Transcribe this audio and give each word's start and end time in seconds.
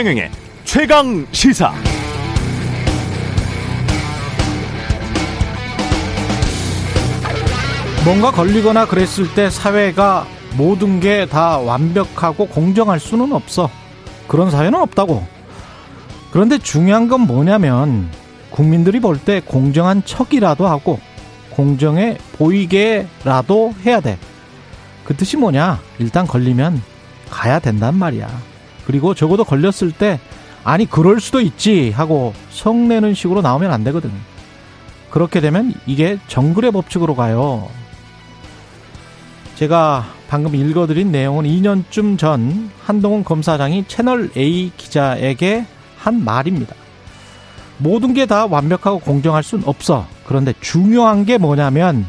최경영의 0.00 0.30
최강 0.64 1.26
시사. 1.30 1.74
뭔가 8.04 8.30
걸리거나 8.30 8.86
그랬을 8.86 9.32
때 9.34 9.50
사회가 9.50 10.26
모든 10.56 11.00
게 11.00 11.26
다 11.26 11.58
완벽하고 11.58 12.46
공정할 12.48 12.98
수는 12.98 13.32
없어. 13.32 13.70
그런 14.26 14.50
사회는 14.50 14.80
없다고. 14.80 15.26
그런데 16.32 16.58
중요한 16.58 17.08
건 17.08 17.22
뭐냐면 17.22 18.08
국민들이 18.50 19.00
볼 19.00 19.18
때 19.18 19.40
공정한 19.44 20.02
척이라도 20.04 20.66
하고 20.66 20.98
공정해 21.50 22.16
보이게라도 22.38 23.74
해야 23.84 24.00
돼. 24.00 24.18
그 25.04 25.14
뜻이 25.14 25.36
뭐냐? 25.36 25.80
일단 25.98 26.26
걸리면 26.26 26.82
가야 27.30 27.58
된단 27.58 27.96
말이야. 27.96 28.28
그리고 28.90 29.14
적어도 29.14 29.44
걸렸을 29.44 29.92
때 29.92 30.18
아니 30.64 30.84
그럴 30.84 31.20
수도 31.20 31.40
있지 31.40 31.92
하고 31.92 32.34
성내는 32.50 33.14
식으로 33.14 33.40
나오면 33.40 33.70
안 33.72 33.84
되거든. 33.84 34.10
그렇게 35.10 35.40
되면 35.40 35.72
이게 35.86 36.18
정글의 36.26 36.72
법칙으로 36.72 37.14
가요. 37.14 37.68
제가 39.54 40.06
방금 40.28 40.56
읽어드린 40.56 41.12
내용은 41.12 41.44
2년쯤 41.44 42.18
전 42.18 42.68
한동훈 42.84 43.22
검사장이 43.22 43.84
채널 43.86 44.28
A 44.36 44.72
기자에게 44.76 45.66
한 45.96 46.24
말입니다. 46.24 46.74
모든 47.78 48.12
게 48.12 48.26
다 48.26 48.46
완벽하고 48.46 48.98
공정할 48.98 49.44
순 49.44 49.62
없어. 49.66 50.04
그런데 50.26 50.52
중요한 50.60 51.24
게 51.24 51.38
뭐냐면 51.38 52.04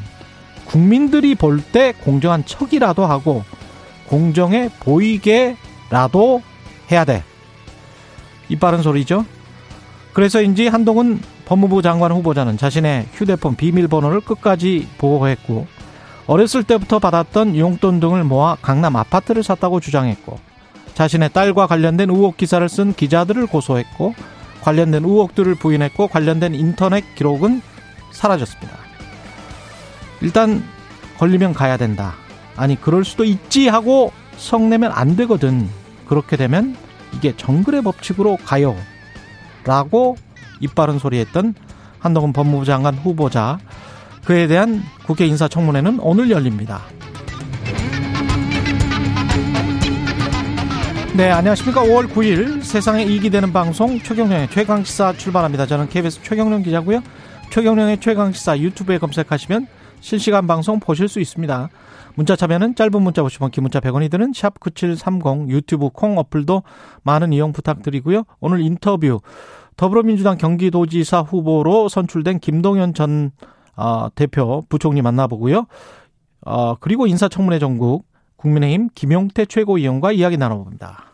국민들이 0.65 1.35
볼 1.35 1.61
때 1.61 1.93
공정한 2.03 2.43
척이라도 2.43 3.05
하고 3.05 3.43
공정해 4.07 4.69
보이게라도 4.79 6.41
해야 6.91 7.05
돼. 7.05 7.23
이 8.49 8.55
빠른 8.57 8.81
소리죠. 8.81 9.25
그래서인지 10.13 10.67
한동훈 10.67 11.21
법무부 11.45 11.81
장관 11.81 12.11
후보자는 12.11 12.57
자신의 12.57 13.07
휴대폰 13.13 13.55
비밀번호를 13.55 14.21
끝까지 14.21 14.87
보호했고 14.97 15.67
어렸을 16.27 16.63
때부터 16.63 16.99
받았던 16.99 17.57
용돈 17.57 17.99
등을 17.99 18.23
모아 18.23 18.55
강남 18.61 18.95
아파트를 18.95 19.43
샀다고 19.43 19.79
주장했고 19.79 20.39
자신의 20.93 21.31
딸과 21.31 21.67
관련된 21.67 22.09
의혹 22.09 22.37
기사를 22.37 22.67
쓴 22.69 22.93
기자들을 22.93 23.47
고소했고 23.47 24.13
관련된 24.61 25.03
의혹들을 25.03 25.55
부인했고 25.55 26.07
관련된 26.07 26.55
인터넷 26.55 27.15
기록은 27.15 27.61
사라졌습니다. 28.11 28.77
일단 30.21 30.63
걸리면 31.17 31.53
가야 31.53 31.77
된다. 31.77 32.13
아니 32.55 32.79
그럴 32.79 33.03
수도 33.03 33.23
있지 33.23 33.67
하고 33.67 34.11
성내면 34.37 34.91
안 34.91 35.15
되거든. 35.15 35.69
그렇게 36.11 36.35
되면 36.35 36.75
이게 37.13 37.33
정글의 37.37 37.83
법칙으로 37.83 38.37
가요. 38.43 38.75
라고 39.63 40.17
입 40.59 40.75
바른 40.75 40.99
소리 40.99 41.17
했던 41.19 41.53
한동훈 41.99 42.33
법무부 42.33 42.65
장관 42.65 42.95
후보자 42.95 43.59
그에 44.25 44.45
대한 44.47 44.83
국회 45.05 45.25
인사청문회는 45.25 46.01
오늘 46.01 46.29
열립니다. 46.29 46.81
네, 51.13 51.31
안녕하십니까. 51.31 51.81
5월 51.81 52.09
9일 52.09 52.61
세상에 52.61 53.05
이익이 53.05 53.29
되는 53.29 53.53
방송 53.53 53.97
최경령의 53.97 54.49
최강시사 54.49 55.13
출발합니다. 55.13 55.65
저는 55.65 55.87
KBS 55.87 56.23
최경령 56.23 56.63
기자고요. 56.63 57.01
최경령의 57.51 58.01
최강시사 58.01 58.59
유튜브에 58.59 58.97
검색하시면 58.97 59.65
실시간 60.01 60.47
방송 60.47 60.79
보실 60.79 61.07
수 61.07 61.21
있습니다. 61.21 61.69
문자 62.15 62.35
참여는 62.35 62.75
짧은 62.75 63.01
문자 63.01 63.21
50원, 63.23 63.51
긴 63.51 63.63
문자 63.63 63.79
100원이 63.79 64.11
드는 64.11 64.33
샵 64.35 64.59
9730 64.59 65.49
유튜브 65.49 65.89
콩 65.89 66.17
어플도 66.17 66.63
많은 67.03 67.31
이용 67.31 67.53
부탁드리고요. 67.53 68.23
오늘 68.41 68.59
인터뷰 68.59 69.21
더불어민주당 69.77 70.37
경기도지사 70.37 71.21
후보로 71.21 71.87
선출된 71.87 72.39
김동연 72.39 72.93
전 72.93 73.31
어, 73.77 74.09
대표 74.13 74.63
부총리 74.67 75.01
만나보고요. 75.01 75.65
어, 76.45 76.75
그리고 76.75 77.07
인사청문회 77.07 77.59
전국 77.59 78.05
국민의힘 78.35 78.89
김용태 78.93 79.45
최고위원과 79.45 80.11
이야기 80.11 80.37
나눠봅니다. 80.37 81.05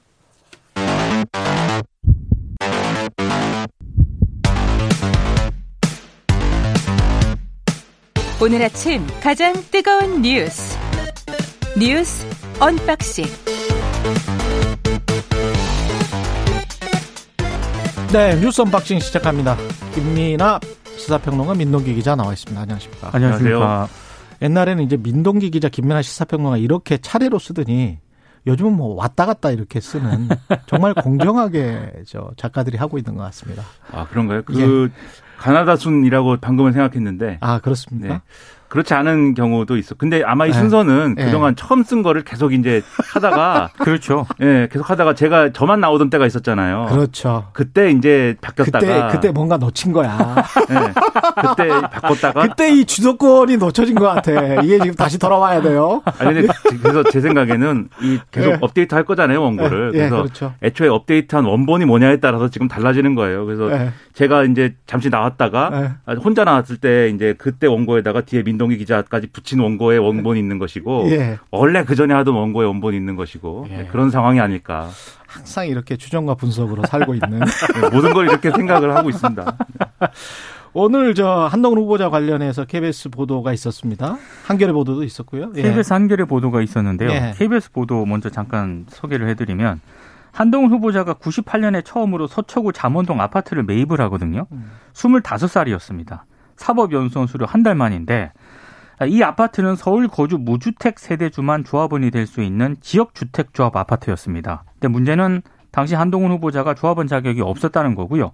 오늘 8.39 8.61
아침 8.61 9.01
가장 9.21 9.51
뜨거운 9.71 10.21
뉴스 10.21 10.77
뉴스 11.79 12.23
언박싱 12.59 13.25
네 18.13 18.39
뉴스 18.39 18.61
언박싱 18.61 18.99
시작합니다. 18.99 19.57
김민하 19.95 20.59
시사평론가 20.97 21.55
민동기 21.55 21.95
기자 21.95 22.15
나와 22.15 22.33
있습니다. 22.33 22.61
안녕하십니까? 22.61 23.09
안녕하십니까? 23.11 23.87
옛날에는 24.43 24.83
이제 24.83 24.97
민동기 24.97 25.49
기자 25.49 25.67
김민하 25.67 26.03
시사평론가 26.03 26.57
이렇게 26.57 26.99
차례로 26.99 27.39
쓰더니 27.39 27.97
요즘은 28.45 28.73
뭐 28.73 28.95
왔다 28.95 29.25
갔다 29.25 29.49
이렇게 29.49 29.79
쓰는 29.81 30.29
정말 30.67 30.93
공정하게 30.93 32.03
저 32.07 32.31
작가들이 32.37 32.77
하고 32.77 32.99
있는 32.99 33.15
것 33.15 33.23
같습니다. 33.23 33.63
아 33.91 34.07
그런가요? 34.07 34.43
그 34.43 34.91
예. 34.93 35.26
가나다 35.37 35.75
순이라고 35.75 36.37
방금은 36.37 36.71
생각했는데. 36.73 37.37
아 37.41 37.59
그렇습니까? 37.59 38.07
네. 38.15 38.21
그렇지 38.69 38.93
않은 38.93 39.33
경우도 39.33 39.77
있어. 39.77 39.95
근데 39.95 40.23
아마 40.25 40.45
이 40.45 40.51
네. 40.51 40.57
순서는 40.57 41.15
네. 41.15 41.25
그동안 41.25 41.55
처음 41.55 41.83
쓴 41.83 42.03
거를 42.03 42.23
계속 42.23 42.53
이제 42.53 42.81
하다가 43.13 43.69
그렇죠. 43.79 44.25
예, 44.41 44.45
네, 44.45 44.67
계속 44.69 44.89
하다가 44.89 45.15
제가 45.15 45.53
저만 45.53 45.79
나오던 45.79 46.09
때가 46.09 46.25
있었잖아요. 46.25 46.87
그렇죠. 46.89 47.47
그때 47.53 47.91
이제 47.91 48.35
바뀌었다가 48.41 48.79
그때 48.79 49.07
그때 49.11 49.31
뭔가 49.31 49.57
놓친 49.57 49.93
거야. 49.93 50.17
네, 50.69 50.75
그때 51.41 51.67
바꿨다가 51.69 52.41
그때 52.47 52.73
이 52.73 52.83
주도권이 52.83 53.57
놓쳐진 53.57 53.95
것 53.95 54.05
같아. 54.05 54.61
이게 54.61 54.79
지금 54.79 54.95
다시 54.95 55.17
돌아와야 55.17 55.61
돼요. 55.61 56.01
아니 56.19 56.33
근데 56.33 56.53
그래서 56.81 57.03
제 57.03 57.21
생각에는 57.21 57.89
이 58.01 58.19
계속 58.31 58.49
네. 58.51 58.57
업데이트 58.59 58.95
할 58.95 59.05
거잖아요 59.05 59.41
원고를. 59.41 59.91
네. 59.91 59.97
그래서 59.99 60.17
그렇죠. 60.17 60.53
애초에 60.61 60.89
업데이트한 60.89 61.45
원본이 61.45 61.85
뭐냐에 61.85 62.17
따라서 62.17 62.49
지금 62.49 62.67
달라지는 62.67 63.15
거예요. 63.15 63.45
그래서 63.45 63.69
제가 64.13 64.43
이제 64.43 64.75
잠시 64.87 65.09
나왔다가 65.09 65.95
혼자 66.21 66.43
나왔을 66.43 66.77
때 66.77 67.09
이제 67.09 67.33
그때 67.37 67.67
원고에다가 67.67 68.21
뒤에 68.21 68.43
민 68.43 68.56
동기 68.57 68.77
기자까지 68.77 69.27
붙인 69.27 69.59
원고에 69.59 69.97
원본이 69.97 70.39
있는 70.39 70.59
것이고 70.59 71.07
예. 71.11 71.37
원래 71.51 71.83
그 71.83 71.95
전에 71.95 72.13
하던 72.13 72.33
원고에 72.33 72.65
원본이 72.65 72.95
있는 72.97 73.15
것이고 73.15 73.67
예. 73.69 73.77
네, 73.77 73.87
그런 73.87 74.09
상황이 74.09 74.39
아닐까. 74.39 74.89
항상 75.25 75.67
이렇게 75.67 75.97
추정과 75.97 76.35
분석으로 76.35 76.83
살고 76.87 77.13
있는 77.15 77.39
네, 77.81 77.89
모든 77.91 78.13
걸 78.13 78.27
이렇게 78.29 78.49
생각을 78.51 78.95
하고 78.95 79.09
있습니다. 79.09 79.57
오늘 80.73 81.15
저 81.15 81.47
한동훈 81.49 81.79
후보자 81.79 82.09
관련해서 82.09 82.65
KBS 82.65 83.09
보도가 83.09 83.51
있었습니다. 83.53 84.17
한겨레 84.45 84.71
보도도 84.73 85.03
있었고요. 85.03 85.51
예. 85.55 85.61
KBS 85.63 85.93
한겨레 85.93 86.25
보도가 86.25 86.61
있었는데요. 86.61 87.09
예. 87.09 87.33
KBS 87.37 87.71
보도 87.71 88.05
먼저 88.05 88.29
잠깐 88.29 88.85
소개를 88.89 89.27
해드리면 89.29 89.81
한동훈 90.31 90.69
후보자가 90.71 91.15
98년에 91.15 91.83
처음으로 91.83 92.27
서초구 92.27 92.71
잠원동 92.73 93.21
아파트를 93.21 93.63
매입을 93.63 93.99
하거든요. 94.01 94.45
음. 94.51 94.69
25살이었습니다. 94.93 96.21
사법연수원 96.57 97.27
수료 97.27 97.45
한 97.45 97.63
달 97.63 97.73
만인데 97.75 98.31
이 99.05 99.21
아파트는 99.21 99.75
서울 99.75 100.07
거주 100.07 100.37
무주택 100.39 100.97
세대주만 100.97 101.63
조합원이 101.63 102.09
될 102.11 102.25
수 102.25 102.41
있는 102.41 102.75
지역주택조합 102.81 103.75
아파트였습니다. 103.75 104.63
근데 104.73 104.87
문제는 104.87 105.41
당시 105.71 105.93
한동훈 105.95 106.31
후보자가 106.31 106.73
조합원 106.73 107.07
자격이 107.07 107.41
없었다는 107.41 107.93
거고요. 107.95 108.31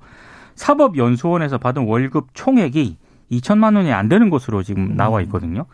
사법연수원에서 0.55 1.57
받은 1.57 1.85
월급 1.85 2.27
총액이 2.33 2.97
2천만 3.31 3.75
원이 3.75 3.91
안 3.91 4.07
되는 4.07 4.29
것으로 4.29 4.63
지금 4.63 4.95
나와 4.95 5.21
있거든요. 5.21 5.65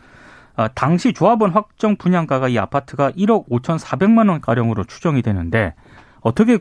아, 0.55 0.67
당시 0.69 1.13
조합원 1.13 1.51
확정 1.51 1.95
분양가가 1.95 2.49
이 2.49 2.57
아파트가 2.57 3.11
1억 3.11 3.47
5천4백만 3.49 4.29
원 4.29 4.41
가량으로 4.41 4.83
추정이 4.85 5.21
되는데 5.21 5.73
어떻게 6.21 6.59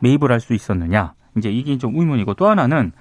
매입을 0.00 0.32
할 0.32 0.40
수 0.40 0.54
있었느냐? 0.54 1.14
이제 1.36 1.50
이게 1.50 1.78
좀 1.78 1.96
의문이고 1.96 2.34
또 2.34 2.48
하나는 2.48 2.92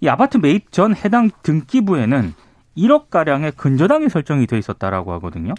이 0.00 0.08
아파트 0.08 0.36
매입 0.36 0.70
전 0.72 0.94
해당 0.94 1.30
등기부에는 1.42 2.34
1억 2.80 3.10
가량의 3.10 3.52
근저당이 3.52 4.08
설정이 4.08 4.46
돼 4.46 4.58
있었다라고 4.58 5.12
하거든요. 5.14 5.54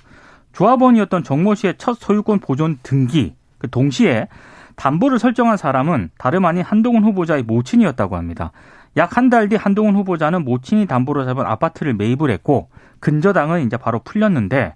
조합원이었던 0.54 1.24
정모 1.24 1.56
씨의 1.56 1.76
첫 1.78 1.94
소유권 1.98 2.40
보존 2.40 2.80
등기 2.84 3.36
그 3.58 3.70
동시에 3.70 4.28
담보를 4.76 5.20
설정한 5.20 5.58
사람은 5.58 6.10
다름 6.18 6.46
아닌 6.46 6.64
한동훈 6.64 7.04
후보자의 7.04 7.44
모친이었다고 7.44 8.16
합니다. 8.18 8.52
약 8.98 9.16
한 9.18 9.30
달 9.30 9.48
뒤 9.48 9.56
한동훈 9.56 9.96
후보자는 9.96 10.44
모친이 10.44 10.86
담보로 10.88 11.24
잡은 11.26 11.46
아파트를 11.46 11.94
매입을 11.94 12.30
했고 12.32 12.70
근저당은 13.00 13.66
이제 13.66 13.78
바로 13.78 14.00
풀렸는데 14.04 14.74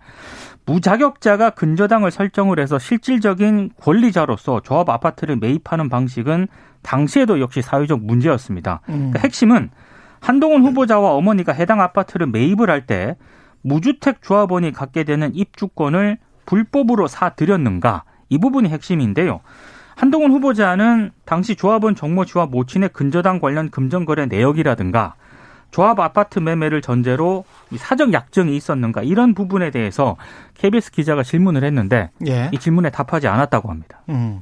무자격자가 0.66 1.52
근저당을 1.52 2.12
설정을 2.12 2.60
해서 2.60 2.80
실질적인 2.80 3.72
권리자로서 3.82 4.62
조합 4.62 4.90
아파트를 4.90 5.36
매입하는 5.38 5.90
방식은 5.90 6.48
당시에도 6.82 7.40
역시 7.40 7.62
사회적 7.62 8.02
문제였습니다. 8.04 8.82
음. 8.90 9.12
그러니까 9.12 9.20
핵심은 9.20 9.70
한동훈 10.26 10.64
후보자와 10.64 11.12
어머니가 11.14 11.54
해당 11.54 11.82
아파트를 11.82 12.28
매입을 12.28 12.70
할 12.70 12.86
때 12.86 13.16
무주택 13.62 14.22
조합원이 14.22 14.72
갖게 14.72 15.04
되는 15.04 15.34
입주권을 15.34 16.18
불법으로 16.46 17.08
사들였는가 17.08 18.04
이 18.30 18.38
부분이 18.38 18.70
핵심인데요. 18.70 19.42
한동훈 19.96 20.32
후보자는 20.32 21.12
당시 21.26 21.56
조합원 21.56 21.96
정모 21.96 22.26
씨와 22.26 22.46
모친의 22.48 22.90
근저당 22.90 23.40
관련 23.40 23.70
금전거래 23.72 24.26
내역이라든가 24.28 25.16
조합 25.72 26.00
아파트 26.00 26.40
매매를 26.40 26.82
전제로 26.82 27.44
사적 27.76 28.14
약정이 28.14 28.56
있었는가 28.56 29.04
이런 29.04 29.34
부분에 29.34 29.72
대해서 29.72 30.16
KBS 30.56 30.92
기자가 30.92 31.24
질문을 31.24 31.64
했는데 31.64 32.12
예. 32.28 32.50
이 32.54 32.58
질문에 32.60 32.92
답하지 32.92 33.28
않았다고 33.28 33.70
합니다. 33.70 34.02
음. 34.10 34.42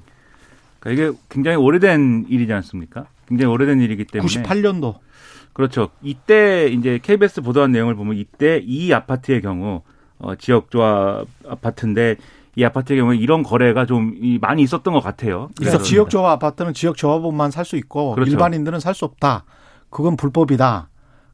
그러니까 0.79 1.03
이게 1.07 1.17
굉장히 1.29 1.57
오래된 1.57 2.25
일이지 2.29 2.51
않습니까? 2.53 3.05
굉장히 3.27 3.53
오래된 3.53 3.79
일이기 3.79 4.05
때문에 4.05 4.27
98년도 4.29 4.95
그렇죠. 5.53 5.89
이때 6.01 6.67
이제 6.67 6.99
KBS 7.01 7.41
보도한 7.41 7.71
내용을 7.71 7.95
보면 7.95 8.17
이때 8.17 8.59
이 8.63 8.91
아파트의 8.93 9.41
경우 9.41 9.81
어, 10.19 10.35
지역 10.35 10.71
조합 10.71 11.27
아파트인데 11.47 12.15
이 12.55 12.63
아파트의 12.63 12.99
경우에 12.99 13.17
이런 13.17 13.43
거래가 13.43 13.85
좀 13.85 14.13
많이 14.41 14.61
있었던 14.63 14.93
것 14.93 14.99
같아요. 15.01 15.49
그래서 15.57 15.77
지역 15.81 16.09
조합 16.09 16.31
아파트는 16.33 16.73
지역 16.73 16.97
조합원만 16.97 17.51
살 17.51 17.65
수 17.65 17.75
있고 17.77 18.13
그렇죠. 18.15 18.31
일반인들은 18.31 18.79
살 18.79 18.93
수 18.93 19.05
없다. 19.05 19.45
그건 19.89 20.15
불법이다. 20.17 20.89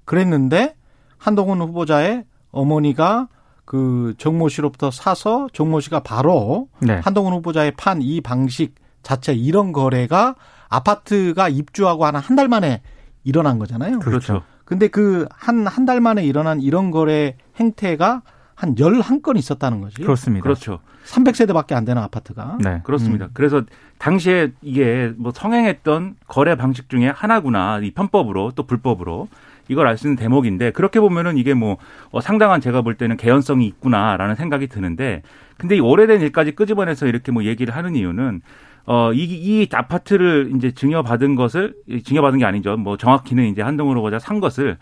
그랬는데 0.06 0.76
한동훈 1.18 1.62
후보자의 1.62 2.24
어머니가 2.52 3.28
그 3.66 4.16
정모 4.18 4.50
씨로부터 4.50 4.90
사서 4.92 5.48
정모 5.54 5.80
씨가 5.82 6.00
바로 6.02 6.68
네. 6.80 7.00
한동훈 7.04 7.34
후보자의 7.34 7.74
판 7.78 8.02
이 8.02 8.20
방식 8.22 8.76
자체 9.04 9.34
이런 9.34 9.72
거래가 9.72 10.36
아파트가 10.70 11.50
입주하고 11.50 12.06
한한달 12.06 12.48
만에 12.48 12.82
일어난 13.24 13.60
거잖아요. 13.60 14.00
그렇죠. 14.00 14.44
근데 14.66 14.88
그 14.88 15.28
한 15.40 15.66
한 15.68 15.86
달 15.86 16.00
만에 16.02 16.24
일어난 16.24 16.62
이런 16.62 16.92
거래 16.92 17.36
행태가 17.58 18.22
한 18.56 18.76
11건 18.76 19.38
있었다는 19.38 19.82
거지. 19.82 20.02
그렇습니다. 20.02 20.44
그렇죠. 20.44 20.80
300세대밖에 21.06 21.74
안 21.74 21.86
되는 21.86 22.02
아파트가. 22.02 22.58
네. 22.62 22.82
그렇습니다. 22.84 23.26
음. 23.26 23.30
그래서 23.34 23.64
당시에 23.98 24.52
이게 24.62 25.12
뭐 25.18 25.32
성행했던 25.34 26.18
거래 26.28 26.56
방식 26.56 26.90
중에 26.90 27.08
하나구나. 27.10 27.80
이 27.80 27.92
편법으로 27.92 28.52
또 28.56 28.64
불법으로. 28.64 29.28
이걸 29.72 29.86
알 29.88 29.98
수 30.00 30.08
있는 30.08 30.16
대목인데 30.18 30.72
그렇게 30.72 31.00
보면은 31.00 31.38
이게 31.38 31.54
뭐 31.54 31.78
어, 32.10 32.22
상당한 32.22 32.60
제가 32.60 32.82
볼 32.82 32.96
때는 32.96 33.18
개연성이 33.18 33.68
있구나라는 33.68 34.36
생각이 34.36 34.66
드는데 34.68 35.22
근데 35.58 35.76
이 35.76 35.80
오래된 35.80 36.22
일까지 36.22 36.54
끄집어내서 36.54 37.06
이렇게 37.06 37.32
뭐 37.32 37.44
얘기를 37.44 37.76
하는 37.76 37.96
이유는 37.96 38.42
어, 38.92 39.14
이, 39.14 39.24
이 39.24 39.68
아파트를 39.72 40.52
이제 40.56 40.72
증여받은 40.72 41.36
것을, 41.36 41.76
증여받은 42.04 42.40
게 42.40 42.46
아니죠. 42.46 42.76
뭐 42.76 42.98
정확히는 42.98 43.46
이제 43.46 43.62
한동훈 43.62 43.96
후보자 43.96 44.18
산 44.18 44.40
것을 44.40 44.80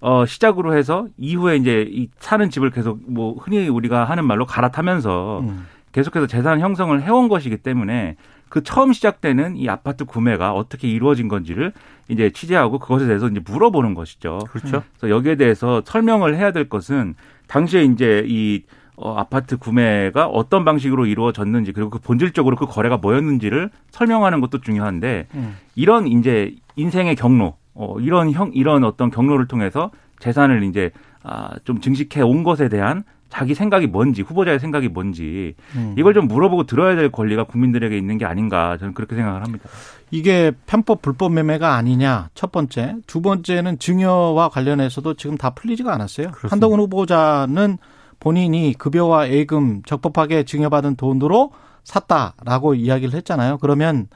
어, 0.00 0.24
시작으로 0.24 0.76
해서 0.76 1.08
이후에 1.16 1.56
이제 1.56 1.84
이 1.90 2.08
사는 2.20 2.48
집을 2.50 2.70
계속 2.70 3.00
뭐 3.08 3.34
흔히 3.34 3.66
우리가 3.66 4.04
하는 4.04 4.24
말로 4.26 4.46
갈아타면서 4.46 5.40
음. 5.40 5.66
계속해서 5.90 6.28
재산 6.28 6.60
형성을 6.60 7.02
해온 7.02 7.26
것이기 7.26 7.56
때문에 7.56 8.14
그 8.48 8.62
처음 8.62 8.92
시작되는 8.92 9.56
이 9.56 9.68
아파트 9.68 10.04
구매가 10.04 10.52
어떻게 10.52 10.86
이루어진 10.86 11.26
건지를 11.26 11.72
이제 12.06 12.30
취재하고 12.30 12.78
그것에 12.78 13.08
대해서 13.08 13.26
이제 13.26 13.40
물어보는 13.44 13.94
것이죠. 13.94 14.38
그렇죠. 14.52 14.84
그래서 15.00 15.12
여기에 15.12 15.34
대해서 15.34 15.82
설명을 15.84 16.36
해야 16.36 16.52
될 16.52 16.68
것은 16.68 17.16
당시에 17.48 17.82
이제 17.82 18.24
이 18.28 18.62
어, 19.00 19.14
아파트 19.16 19.56
구매가 19.56 20.26
어떤 20.26 20.64
방식으로 20.64 21.06
이루어졌는지 21.06 21.72
그리고 21.72 21.88
그 21.88 21.98
본질적으로 22.00 22.56
그 22.56 22.66
거래가 22.66 22.96
뭐였는지를 22.96 23.70
설명하는 23.90 24.40
것도 24.40 24.60
중요한데 24.60 25.28
음. 25.34 25.56
이런 25.76 26.08
이제 26.08 26.54
인생의 26.74 27.14
경로, 27.14 27.54
어, 27.74 27.96
이런 28.00 28.32
형 28.32 28.50
이런 28.54 28.82
어떤 28.82 29.10
경로를 29.10 29.46
통해서 29.46 29.90
재산을 30.18 30.64
이제 30.64 30.90
아, 31.22 31.50
좀 31.64 31.80
증식해 31.80 32.22
온 32.22 32.42
것에 32.42 32.68
대한 32.68 33.04
자기 33.28 33.54
생각이 33.54 33.86
뭔지 33.86 34.22
후보자의 34.22 34.58
생각이 34.58 34.88
뭔지 34.88 35.54
음. 35.76 35.94
이걸 35.96 36.14
좀 36.14 36.26
물어보고 36.26 36.64
들어야 36.64 36.96
될 36.96 37.12
권리가 37.12 37.44
국민들에게 37.44 37.96
있는 37.96 38.18
게 38.18 38.24
아닌가 38.24 38.76
저는 38.78 38.94
그렇게 38.94 39.14
생각을 39.14 39.42
합니다. 39.44 39.68
이게 40.10 40.50
편법 40.66 41.02
불법 41.02 41.32
매매가 41.34 41.74
아니냐 41.74 42.30
첫 42.34 42.50
번째 42.50 42.96
두 43.06 43.20
번째는 43.20 43.78
증여와 43.78 44.48
관련해서도 44.48 45.14
지금 45.14 45.36
다 45.36 45.50
풀리지가 45.50 45.92
않았어요. 45.92 46.28
그렇습니다. 46.28 46.52
한동훈 46.52 46.80
후보자는 46.80 47.78
본인이 48.20 48.74
급여와 48.76 49.30
예금 49.30 49.82
적법하게 49.84 50.44
증여받은 50.44 50.96
돈으로 50.96 51.52
샀다라고 51.84 52.74
이야기를 52.74 53.14
했잖아요. 53.14 53.58
그러면 53.58 54.08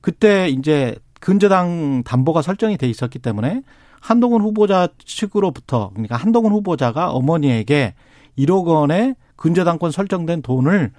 그때 0.00 0.48
이제 0.48 0.96
근저당 1.20 2.02
담보가 2.04 2.42
설정이 2.42 2.76
돼 2.76 2.88
있었기 2.88 3.18
때문에 3.18 3.62
한동훈 4.00 4.42
후보자 4.42 4.88
측으로부터 4.98 5.90
그러니까 5.90 6.16
한동훈 6.16 6.52
후보자가 6.52 7.10
어머니에게 7.10 7.94
1억 8.38 8.66
원의 8.66 9.14
근저당권 9.36 9.90
설정된 9.90 10.42
돈을 10.42 10.92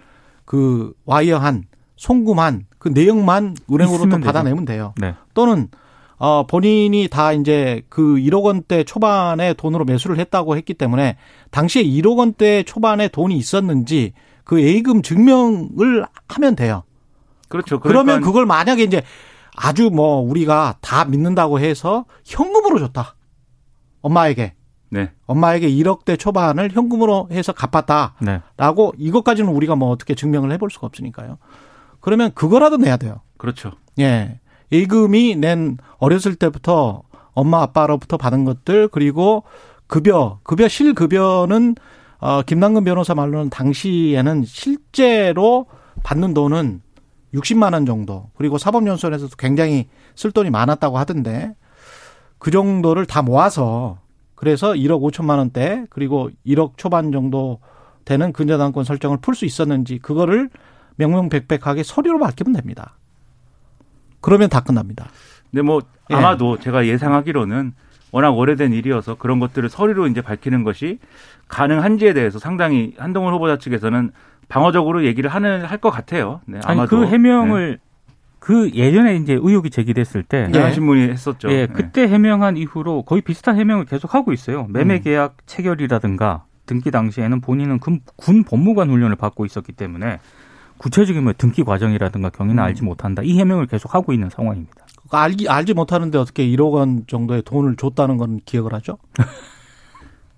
그 0.46 0.94
와이어한 1.06 1.66
송금한 1.98 2.66
그 2.80 2.90
내용만 2.90 3.56
은행으로부터 3.72 4.20
받아내면 4.20 4.66
돼요. 4.66 4.94
네. 4.98 5.16
또는 5.34 5.70
어 6.18 6.46
본인이 6.46 7.08
다 7.10 7.34
이제 7.34 7.82
그 7.90 8.16
1억 8.16 8.44
원대 8.44 8.84
초반에 8.84 9.54
돈으로 9.54 9.86
매수를 9.86 10.18
했다고 10.20 10.56
했기 10.56 10.74
때문에 10.74 11.18
당시에 11.52 11.84
1억 11.84 12.18
원대 12.18 12.64
초반에 12.64 13.08
돈이 13.10 13.36
있었는지 13.38 14.14
그 14.44 14.62
예금 14.62 15.02
증명을 15.02 16.06
하면 16.30 16.56
돼요. 16.56 16.84
그렇죠. 17.50 17.80
그러니까 17.80 18.04
그러면 18.04 18.22
그걸 18.22 18.46
만약에 18.46 18.84
이제 18.84 19.02
아주 19.56 19.90
뭐 19.90 20.20
우리가 20.20 20.78
다 20.82 21.06
믿는다고 21.06 21.60
해서 21.60 22.06
현금으로 22.26 22.80
줬다. 22.80 23.16
엄마에게. 24.02 24.54
네. 24.90 25.12
엄마에게 25.26 25.70
1억대 25.70 26.18
초반을 26.18 26.72
현금으로 26.72 27.28
해서 27.32 27.52
갚았다라고 27.52 28.14
네. 28.22 28.42
이것까지는 28.98 29.52
우리가 29.52 29.76
뭐 29.76 29.90
어떻게 29.90 30.16
증명을 30.16 30.52
해볼 30.54 30.70
수가 30.70 30.88
없으니까요. 30.88 31.38
그러면 32.00 32.32
그거라도 32.34 32.78
내야 32.78 32.98
돼요. 32.98 33.22
그렇죠. 33.38 33.72
예. 34.00 34.40
예금이 34.72 35.36
낸 35.36 35.78
어렸을 35.98 36.36
때부터 36.36 37.04
엄마 37.34 37.62
아빠로부터 37.62 38.18
받은 38.18 38.46
것들 38.46 38.88
그리고 38.90 39.44
급여, 39.88 40.40
급여 40.44 40.68
실급여는 40.68 41.76
어 42.20 42.42
김남근 42.42 42.84
변호사 42.84 43.14
말로는 43.14 43.50
당시에는 43.50 44.46
실제로 44.46 45.68
받는 46.04 46.34
돈은 46.34 46.82
60만 47.34 47.74
원 47.74 47.86
정도. 47.86 48.30
그리고 48.36 48.58
사법연수원에서도 48.58 49.36
굉장히 49.38 49.88
쓸 50.16 50.32
돈이 50.32 50.50
많았다고 50.50 50.98
하던데 50.98 51.54
그 52.40 52.52
정도를 52.52 53.06
다 53.06 53.22
모아서 53.22 54.00
그래서 54.36 54.74
1억 54.74 55.02
5천만 55.02 55.38
원대 55.38 55.86
그리고 55.90 56.30
1억 56.46 56.78
초반 56.78 57.12
정도 57.12 57.60
되는 58.06 58.32
근저당권 58.32 58.84
설정을 58.84 59.18
풀 59.18 59.36
수 59.36 59.46
있었는지 59.46 60.00
그거를 60.00 60.50
명명백백하게 60.98 61.84
서류로 61.84 62.20
밝히면 62.20 62.54
됩니다. 62.54 62.98
그러면 64.26 64.50
다 64.50 64.62
끝납니다. 64.62 65.06
근데 65.52 65.62
뭐 65.62 65.82
예. 66.10 66.16
아마도 66.16 66.58
예. 66.60 66.64
제가 66.64 66.88
예상하기로는 66.88 67.74
워낙 68.12 68.32
오래된 68.32 68.74
일이어서 68.74 69.16
그런 69.16 69.40
것들을 69.40 69.70
서류로 69.70 70.08
이제 70.08 70.22
밝히는 70.22 70.64
것이 70.64 70.98
가능한지에 71.48 72.14
대해서 72.14 72.40
상당히 72.40 72.94
한동훈 72.98 73.34
후보자 73.34 73.58
측에서는 73.58 74.12
방어적으로 74.48 75.06
얘기를 75.06 75.30
하는 75.30 75.64
할 75.64 75.78
것 75.78 75.92
같아요. 75.92 76.42
네, 76.48 76.60
아마도 76.64 76.98
아니, 76.98 77.06
그 77.06 77.12
해명을 77.12 77.80
네. 77.80 77.86
그 78.40 78.72
예전에 78.74 79.16
이제 79.18 79.34
의혹이 79.34 79.70
제기됐을 79.70 80.24
때 80.24 80.48
네. 80.52 80.72
신문이 80.72 81.10
했었죠. 81.10 81.50
예, 81.52 81.68
네. 81.68 81.68
그때 81.68 82.08
해명한 82.08 82.58
이후로 82.58 83.04
거의 83.04 83.22
비슷한 83.22 83.58
해명을 83.58 83.86
계속 83.86 84.16
하고 84.16 84.34
있어요. 84.34 84.66
매매 84.70 84.96
음. 84.96 85.02
계약 85.02 85.38
체결이라든가 85.46 86.46
등기 86.66 86.90
당시에는 86.90 87.42
본인은 87.42 87.80
군, 87.80 88.00
군 88.16 88.44
법무관 88.44 88.90
훈련을 88.90 89.18
받고 89.18 89.46
있었기 89.46 89.74
때문에 89.74 90.20
구체적인 90.78 91.24
뭐 91.24 91.34
등기 91.38 91.64
과정이라든가 91.64 92.30
경위는 92.30 92.62
음. 92.62 92.64
알지 92.64 92.84
못한다. 92.84 93.22
이 93.24 93.38
해명을 93.38 93.68
계속 93.68 93.94
하고 93.96 94.14
있는 94.14 94.30
상황입니다. 94.30 94.86
알기 95.12 95.48
알지 95.48 95.74
못하는데 95.74 96.18
어떻게 96.18 96.46
1억 96.48 96.74
원 96.74 97.04
정도의 97.08 97.44
돈을 97.44 97.76
줬다는 97.76 98.18
건 98.18 98.40
기억을 98.46 98.74
하죠? 98.74 98.98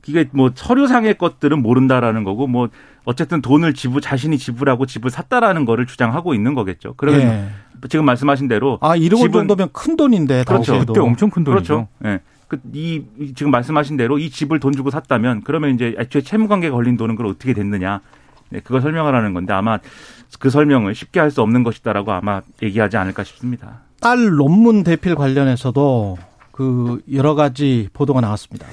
이게 0.08 0.30
뭐 0.32 0.52
서류상의 0.54 1.18
것들은 1.18 1.62
모른다라는 1.62 2.24
거고 2.24 2.48
뭐 2.48 2.70
어쨌든 3.04 3.42
돈을 3.42 3.74
지불 3.74 4.02
자신이 4.02 4.38
지불하고 4.38 4.86
집을 4.86 5.10
샀다라는 5.10 5.66
거를 5.66 5.86
주장하고 5.86 6.34
있는 6.34 6.54
거겠죠. 6.54 6.94
그러면 6.96 7.22
예. 7.22 7.50
지금 7.90 8.06
말씀하신 8.06 8.48
대로 8.48 8.78
아 8.82 8.98
1억 8.98 9.22
원 9.22 9.32
정도면 9.32 9.70
큰 9.74 9.98
돈인데 9.98 10.46
그렇죠. 10.46 10.80
그때 10.80 11.00
엄청 11.00 11.30
큰 11.30 11.44
돈이죠. 11.44 11.88
그렇죠. 12.02 12.06
예. 12.06 12.22
그이 12.48 13.04
지금 13.36 13.52
말씀하신 13.52 13.98
대로 13.98 14.18
이 14.18 14.30
집을 14.30 14.60
돈 14.60 14.72
주고 14.72 14.90
샀다면 14.90 15.42
그러면 15.44 15.76
이제 15.76 15.96
애초에 16.00 16.22
채무 16.22 16.48
관계 16.48 16.70
걸린 16.70 16.96
돈은 16.96 17.16
그걸 17.16 17.32
어떻게 17.32 17.54
됐느냐. 17.54 18.00
네, 18.50 18.62
그걸 18.62 18.82
설명을 18.82 19.14
하는 19.14 19.34
건데 19.34 19.52
아마 19.52 19.80
그 20.40 20.50
설명을 20.50 20.96
쉽게 20.96 21.20
할 21.20 21.32
수 21.32 21.42
없는 21.42 21.64
것이다라고 21.64 22.12
아마 22.12 22.42
얘기하지 22.62 22.98
않을까 22.98 23.24
싶습니다. 23.24 23.82
딸 24.00 24.36
논문 24.36 24.84
대필 24.84 25.16
관련해서도 25.16 26.18
그 26.52 27.02
여러 27.14 27.36
가지 27.36 27.90
보도가 27.94 28.22
나왔습니다. 28.22 28.66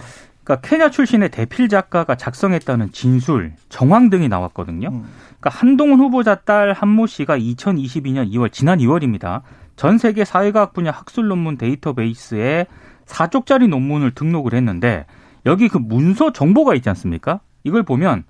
그러니까 0.44 0.68
케냐 0.68 0.90
출신의 0.90 1.30
대필 1.30 1.68
작가가 1.68 2.14
작성했다는 2.16 2.92
진술, 2.92 3.54
정황 3.68 4.10
등이 4.10 4.28
나왔거든요. 4.28 4.88
음. 4.88 5.04
그러니까 5.40 5.50
한동훈 5.50 6.00
후보자 6.00 6.34
딸 6.34 6.72
한모 6.72 7.06
씨가 7.06 7.38
2022년 7.38 8.30
2월 8.32 8.52
지난 8.52 8.78
2월입니다. 8.78 9.42
전 9.76 9.98
세계 9.98 10.24
사회과학 10.24 10.72
분야 10.74 10.90
학술 10.90 11.28
논문 11.28 11.56
데이터베이스에 11.56 12.66
4쪽짜리 13.06 13.68
논문을 13.68 14.12
등록을 14.12 14.54
했는데 14.54 15.06
여기 15.46 15.68
그 15.68 15.78
문서 15.78 16.32
정보가 16.32 16.74
있지 16.74 16.88
않습니까? 16.90 17.40
이걸 17.64 17.82
보면 17.82 18.24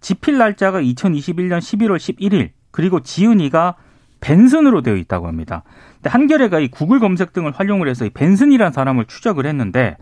집필 0.00 0.38
날짜가 0.38 0.80
2021년 0.80 1.58
11월 1.58 1.96
11일 1.96 2.50
그리고 2.70 3.00
지은이가 3.00 3.74
벤슨으로 4.20 4.82
되어 4.82 4.96
있다고 4.96 5.26
합니다. 5.26 5.62
근데 5.96 6.10
한겨레가 6.10 6.60
이 6.60 6.68
구글 6.68 7.00
검색 7.00 7.32
등을 7.32 7.52
활용을 7.52 7.88
해서 7.88 8.04
이 8.04 8.10
벤슨이라는 8.10 8.72
사람을 8.72 9.06
추적을 9.06 9.46
했는데 9.46 9.96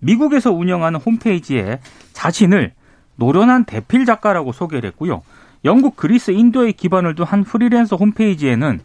미국에서 0.00 0.52
운영하는 0.52 1.00
홈페이지에 1.00 1.80
자신을 2.12 2.72
노련한 3.16 3.64
대필 3.64 4.04
작가라고 4.06 4.52
소개를 4.52 4.88
했고요. 4.90 5.22
영국, 5.64 5.96
그리스, 5.96 6.30
인도에 6.30 6.72
기반을 6.72 7.14
둔 7.16 7.26
한 7.26 7.42
프리랜서 7.44 7.96
홈페이지에는 7.96 8.80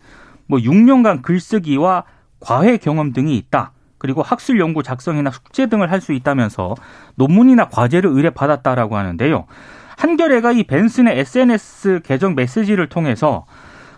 뭐 0.48 0.60
6년간 0.60 1.22
글쓰기와 1.22 2.04
과외 2.40 2.78
경험 2.78 3.14
등이 3.14 3.38
있다. 3.38 3.72
그리고 4.00 4.22
학술 4.22 4.60
연구 4.60 4.84
작성이나 4.84 5.32
숙제 5.32 5.68
등을 5.68 5.90
할 5.92 6.02
수 6.02 6.12
있다면서 6.12 6.76
논문이나 7.16 7.70
과제를 7.70 8.10
의뢰받았다라고 8.10 8.98
하는데요. 8.98 9.46
한겨레가 10.04 10.52
이 10.52 10.64
벤슨의 10.64 11.18
SNS 11.18 12.02
계정 12.04 12.36
메시지를 12.36 12.90
통해서 12.90 13.46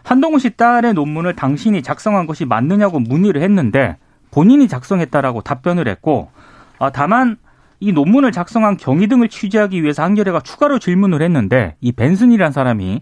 한동훈 0.04 0.38
씨 0.38 0.52
딸의 0.52 0.94
논문을 0.94 1.36
당신이 1.36 1.82
작성한 1.82 2.28
것이 2.28 2.46
맞느냐고 2.46 3.00
문의를 3.00 3.42
했는데 3.42 3.98
본인이 4.30 4.68
작성했다라고 4.68 5.42
답변을 5.42 5.88
했고 5.88 6.30
아, 6.78 6.92
다만 6.92 7.38
이 7.80 7.92
논문을 7.92 8.32
작성한 8.32 8.78
경위 8.78 9.08
등을 9.08 9.30
취재하기 9.30 9.82
위해서 9.82 10.04
한겨레가 10.04 10.42
추가로 10.42 10.78
질문을 10.78 11.24
했는데 11.24 11.76
이 11.82 11.92
벤슨이라는 11.92 12.52
사람이 12.52 13.02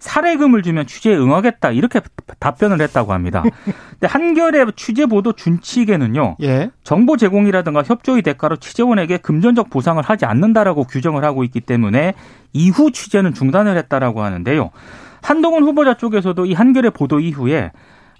사례금을 0.00 0.62
주면 0.62 0.86
취재에 0.86 1.14
응하겠다 1.14 1.70
이렇게 1.70 2.00
답변을 2.40 2.80
했다고 2.80 3.12
합니다. 3.12 3.42
근데 3.64 4.06
한겨레 4.06 4.66
취재 4.74 5.06
보도 5.06 5.32
준칙에는요. 5.32 6.36
예. 6.42 6.70
정보 6.82 7.16
제공이라든가 7.16 7.82
협조의 7.82 8.22
대가로 8.22 8.56
취재원에게 8.56 9.18
금전적 9.18 9.70
보상을 9.70 10.02
하지 10.02 10.24
않는다라고 10.24 10.84
규정을 10.84 11.24
하고 11.24 11.44
있기 11.44 11.60
때문에 11.60 12.14
이후 12.52 12.90
취재는 12.90 13.34
중단을 13.34 13.76
했다라고 13.76 14.22
하는데요. 14.22 14.70
한동훈 15.22 15.64
후보자 15.64 15.94
쪽에서도 15.94 16.46
이 16.46 16.54
한겨레 16.54 16.90
보도 16.90 17.20
이후에 17.20 17.70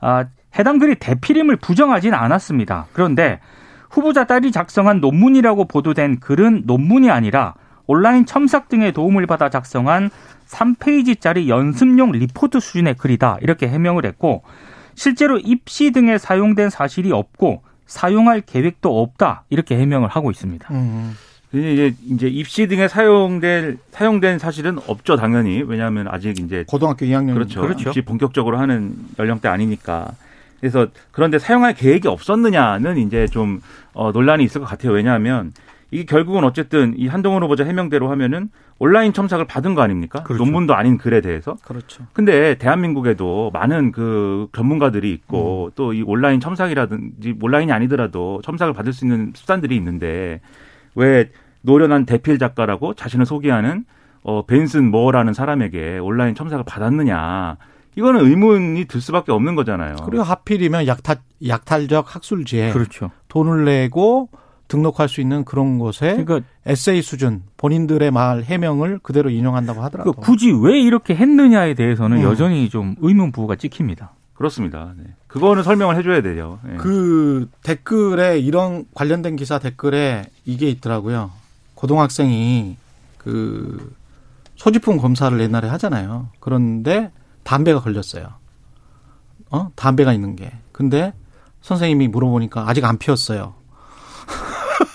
아, 0.03 0.27
해당 0.59 0.79
글이 0.79 0.97
대필임을 0.97 1.57
부정하지는 1.57 2.17
않았습니다. 2.17 2.87
그런데 2.93 3.41
후보자 3.91 4.25
딸이 4.25 4.53
작성한 4.53 5.01
논문이라고 5.01 5.67
보도된 5.67 6.21
글은 6.21 6.63
논문이 6.67 7.11
아니라 7.11 7.55
온라인 7.87 8.25
첨삭 8.25 8.69
등의 8.69 8.93
도움을 8.93 9.27
받아 9.27 9.49
작성한 9.49 10.11
3페이지짜리 10.51 11.49
연습용 11.49 12.13
리포트 12.13 12.61
수준의 12.61 12.95
글이다. 12.95 13.39
이렇게 13.41 13.69
해명을 13.69 14.05
했고 14.05 14.43
실제로 14.95 15.39
입시 15.39 15.93
등에 15.93 16.19
사용된 16.19 16.71
사실이 16.71 17.13
없고 17.13 17.63
사용할 17.87 18.41
계획도 18.41 19.01
없다. 19.01 19.45
이렇게 19.51 19.77
해명을 19.79 20.09
하고 20.09 20.31
있습니다. 20.31 20.69
음. 20.73 21.17
이제 21.53 21.95
이제 22.09 22.29
입시 22.29 22.69
등에 22.69 22.87
사용될 22.87 23.79
사용된 23.91 24.39
사실은 24.39 24.79
없죠 24.87 25.17
당연히 25.17 25.65
왜냐하면 25.67 26.07
아직 26.09 26.39
이제 26.39 26.65
고등학교 26.69 27.05
2학년 27.07 27.35
그렇죠. 27.35 27.61
그렇죠. 27.61 27.89
입시 27.89 28.03
본격적으로 28.03 28.57
하는 28.57 28.95
연령대 29.19 29.49
아니니까 29.49 30.13
그래서 30.61 30.87
그런데 31.11 31.41
사용할 31.41 31.75
계획이 31.75 32.07
없었느냐는 32.07 32.99
이제 32.99 33.27
좀 33.27 33.61
어, 33.95 34.13
논란이 34.13 34.45
있을 34.45 34.61
것 34.61 34.69
같아요 34.69 34.93
왜냐하면 34.93 35.53
이게 35.91 36.05
결국은 36.05 36.45
어쨌든 36.45 36.95
이 36.97 37.09
한동훈 37.09 37.43
후보자 37.43 37.65
해명대로 37.65 38.11
하면은 38.11 38.51
온라인 38.79 39.13
첨삭을 39.13 39.47
받은 39.47 39.75
거 39.75 39.83
아닙니까? 39.83 40.23
그렇죠. 40.23 40.45
논문도 40.45 40.75
아닌 40.75 40.99
글에 40.99 41.21
대해서. 41.21 41.57
그렇죠. 41.65 42.05
근데 42.13 42.57
대한민국에도 42.57 43.51
많은 43.53 43.93
그 43.93 44.49
전문가들이 44.53 45.13
있고 45.13 45.67
음. 45.67 45.71
또이 45.75 46.03
온라인 46.03 46.41
첨삭이라든지 46.41 47.37
온라인이 47.41 47.73
아니더라도 47.73 48.41
첨삭을 48.45 48.73
받을 48.73 48.93
수 48.93 49.05
있는 49.05 49.33
수단들이 49.35 49.77
있는데 49.77 50.41
왜 50.95 51.31
노련한 51.63 52.07
대필 52.07 52.39
작가라고 52.39 52.95
자신을 52.95 53.27
소개하는 53.27 53.85
어 54.23 54.45
벤슨 54.47 54.91
모어라는 54.91 55.35
사람에게 55.35 55.99
온라인 55.99 56.35
첨삭을 56.35 56.65
받았느냐. 56.65 57.57
이거는 57.97 58.25
의문이 58.25 58.85
들 58.85 59.01
수밖에 59.01 59.33
없는 59.33 59.57
거잖아요. 59.57 59.97
그리고 60.05 60.23
하필이면 60.23 60.87
약탈 60.87 61.19
약탈적 61.47 62.15
학술지에 62.15 62.73
그렇죠. 62.73 63.11
돈을 63.29 63.65
내고 63.65 64.29
등록할 64.71 65.09
수 65.09 65.21
있는 65.21 65.45
그런 65.45 65.79
곳에 65.79 66.17
그러니까 66.25 66.41
에세이 66.65 67.03
수준 67.03 67.43
본인들의 67.57 68.11
말 68.13 68.45
해명을 68.45 69.01
그대로 69.03 69.29
인용한다고 69.29 69.83
하더라고요. 69.83 70.13
그러니까 70.13 70.27
굳이 70.27 70.53
왜 70.53 70.81
이렇게 70.81 71.15
했느냐에 71.15 71.75
대해서는 71.75 72.19
음. 72.19 72.23
여전히 72.23 72.71
좀 72.71 72.95
의문 73.01 73.33
부호가 73.33 73.57
찍힙니다. 73.57 74.13
그렇습니다. 74.33 74.95
네. 74.97 75.05
그거는 75.27 75.63
설명을 75.63 75.97
해줘야 75.97 76.23
되죠. 76.23 76.61
네. 76.65 76.77
그 76.79 77.51
댓글에 77.63 78.39
이런 78.39 78.87
관련된 78.95 79.37
기사 79.37 79.59
댓글에 79.59 80.25
이게 80.47 80.71
있더라고요. 80.71 81.31
고등학생이 81.75 82.77
그 83.19 83.95
소지품 84.57 84.97
검사를 84.99 85.39
옛날에 85.39 85.69
하잖아요. 85.69 86.29
그런데 86.39 87.11
담배가 87.43 87.81
걸렸어요. 87.81 88.29
어? 89.51 89.71
담배가 89.75 90.13
있는 90.13 90.37
게. 90.37 90.53
근데 90.73 91.13
선생님이 91.61 92.09
물어보니까 92.09 92.69
아직 92.69 92.85
안 92.85 92.99
피웠어요. 92.99 93.60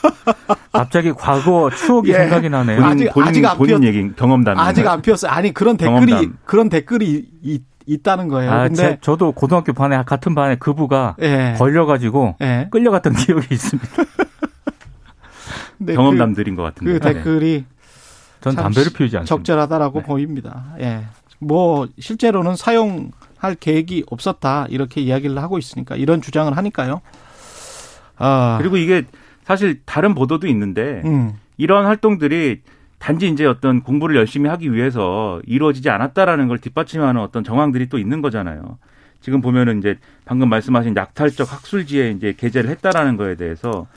갑자기 0.71 1.11
과거 1.13 1.69
추억이 1.69 2.09
예. 2.09 2.13
생각이 2.13 2.49
나네요. 2.49 2.81
본인, 2.81 2.91
아직 2.91 3.13
본인, 3.13 3.29
아직 3.29 3.45
안 3.45 3.57
본인 3.57 3.79
피었, 3.81 3.93
얘기 3.95 4.15
경험담. 4.15 4.59
아직 4.59 4.87
안 4.87 5.01
피웠어요. 5.01 5.31
아니 5.31 5.53
그런 5.53 5.77
댓글이 5.77 6.05
경험담. 6.11 6.37
그런 6.45 6.69
댓글이 6.69 7.25
있, 7.43 7.63
있다는 7.85 8.27
거예요. 8.27 8.51
아, 8.51 8.63
근데 8.63 8.75
제, 8.75 8.97
저도 9.01 9.31
고등학교 9.31 9.73
반에 9.73 10.01
같은 10.05 10.33
반에 10.35 10.55
그부가 10.55 11.15
예. 11.21 11.55
걸려가지고 11.57 12.35
예. 12.41 12.67
끌려갔던 12.71 13.13
기억이 13.15 13.47
있습니다. 13.51 13.89
경험담들인 15.95 16.55
것 16.55 16.63
같은데. 16.63 16.93
그 16.93 16.99
댓글이 16.99 17.65
전 18.41 18.55
담배를 18.55 18.91
피우지 18.93 19.17
않습니다. 19.17 19.25
적절하다라고 19.25 19.99
네. 19.99 20.05
보입니다. 20.05 20.65
예. 20.79 21.05
뭐 21.39 21.87
실제로는 21.99 22.55
사용할 22.55 23.55
계획이 23.59 24.05
없었다 24.09 24.67
이렇게 24.69 25.01
이야기를 25.01 25.37
하고 25.41 25.57
있으니까 25.57 25.95
이런 25.95 26.21
주장을 26.21 26.55
하니까요. 26.55 27.01
아. 28.17 28.57
그리고 28.59 28.77
이게 28.77 29.03
사실 29.45 29.79
다른 29.85 30.15
보도도 30.15 30.47
있는데 30.47 31.01
음. 31.05 31.33
이런 31.57 31.85
활동들이 31.85 32.61
단지 32.97 33.29
이제 33.29 33.45
어떤 33.45 33.81
공부를 33.81 34.15
열심히 34.15 34.49
하기 34.49 34.73
위해서 34.73 35.39
이루어지지 35.45 35.89
않았다라는 35.89 36.47
걸 36.47 36.57
뒷받침하는 36.57 37.21
어떤 37.21 37.43
정황들이 37.43 37.87
또 37.87 37.99
있는 37.99 38.21
거잖아요. 38.21 38.79
지금 39.21 39.41
보면은 39.41 39.77
이제 39.79 39.97
방금 40.25 40.49
말씀하신 40.49 40.95
약탈적 40.95 41.51
학술지에 41.51 42.11
이제 42.11 42.33
게재를 42.35 42.69
했다라는 42.71 43.17
거에 43.17 43.35
대해서 43.35 43.87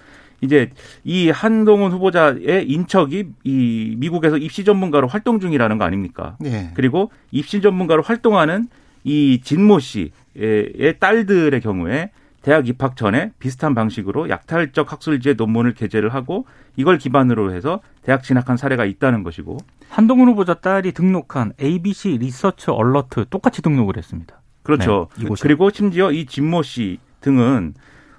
이제 0.40 0.70
이 1.04 1.30
한동훈 1.30 1.92
후보자의 1.92 2.66
인척이 2.68 3.24
이 3.44 3.94
미국에서 3.98 4.36
입시 4.36 4.64
전문가로 4.64 5.08
활동 5.08 5.40
중이라는 5.40 5.78
거 5.78 5.84
아닙니까? 5.84 6.36
네. 6.38 6.70
그리고 6.74 7.10
입시 7.30 7.60
전문가로 7.60 8.02
활동하는 8.02 8.68
이 9.04 9.40
진모 9.42 9.78
씨의 9.80 10.94
딸들의 11.00 11.60
경우에 11.60 12.10
대학 12.48 12.66
입학 12.66 12.96
전에 12.96 13.30
비슷한 13.38 13.74
방식으로 13.74 14.30
약탈적 14.30 14.90
학술지에 14.90 15.34
논문을 15.34 15.74
게재를 15.74 16.14
하고 16.14 16.46
이걸 16.76 16.96
기반으로 16.96 17.52
해서 17.52 17.80
대학 18.00 18.22
진학한 18.22 18.56
사례가 18.56 18.86
있다는 18.86 19.22
것이고 19.22 19.58
한동훈 19.90 20.28
후보자 20.28 20.54
딸이 20.54 20.92
등록한 20.92 21.52
ABC 21.60 22.16
리서치 22.16 22.70
얼러트 22.70 23.26
똑같이 23.28 23.60
등록을 23.60 23.98
했습니다. 23.98 24.40
그렇죠. 24.62 25.08
네, 25.18 25.28
그리고 25.42 25.68
심지어 25.68 26.10
이 26.10 26.24
진모 26.24 26.62
씨 26.62 27.00
등은 27.20 27.74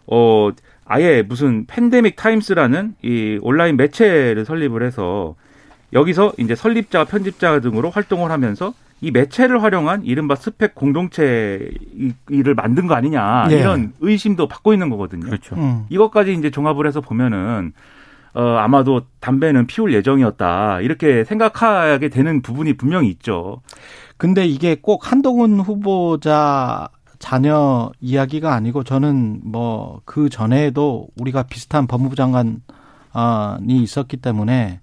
어 0.05 0.51
아예 0.85 1.23
무슨 1.23 1.65
팬데믹 1.65 2.15
타임스라는 2.15 2.97
이 3.01 3.39
온라인 3.41 3.77
매체를 3.77 4.45
설립을 4.45 4.83
해서 4.83 5.33
여기서 5.91 6.33
이제 6.37 6.53
설립자, 6.53 7.05
편집자 7.05 7.61
등으로 7.61 7.89
활동을 7.89 8.29
하면서 8.29 8.75
이 9.01 9.11
매체를 9.11 9.63
활용한 9.63 10.03
이른바 10.03 10.35
스펙 10.35 10.75
공동체를 10.75 12.55
만든 12.55 12.87
거 12.87 12.95
아니냐 12.95 13.47
네. 13.49 13.59
이런 13.59 13.93
의심도 13.99 14.47
받고 14.47 14.73
있는 14.73 14.89
거거든요. 14.89 15.25
그렇죠. 15.25 15.55
음. 15.55 15.85
이것까지 15.89 16.33
이제 16.33 16.49
종합을 16.51 16.85
해서 16.87 17.01
보면은 17.01 17.73
어 18.33 18.41
아마도 18.57 19.01
담배는 19.21 19.65
피울 19.67 19.93
예정이었다 19.93 20.81
이렇게 20.81 21.23
생각하게 21.23 22.09
되는 22.09 22.41
부분이 22.41 22.73
분명히 22.73 23.09
있죠. 23.09 23.61
근데 24.17 24.45
이게 24.45 24.75
꼭 24.79 25.11
한동훈 25.11 25.59
후보자 25.59 26.89
자녀 27.17 27.91
이야기가 27.99 28.53
아니고 28.53 28.83
저는 28.83 29.41
뭐 29.43 30.01
그 30.05 30.29
전에도 30.29 31.07
우리가 31.19 31.43
비슷한 31.43 31.85
법무부 31.87 32.15
장관이 32.15 32.57
있었기 33.67 34.17
때문에 34.17 34.79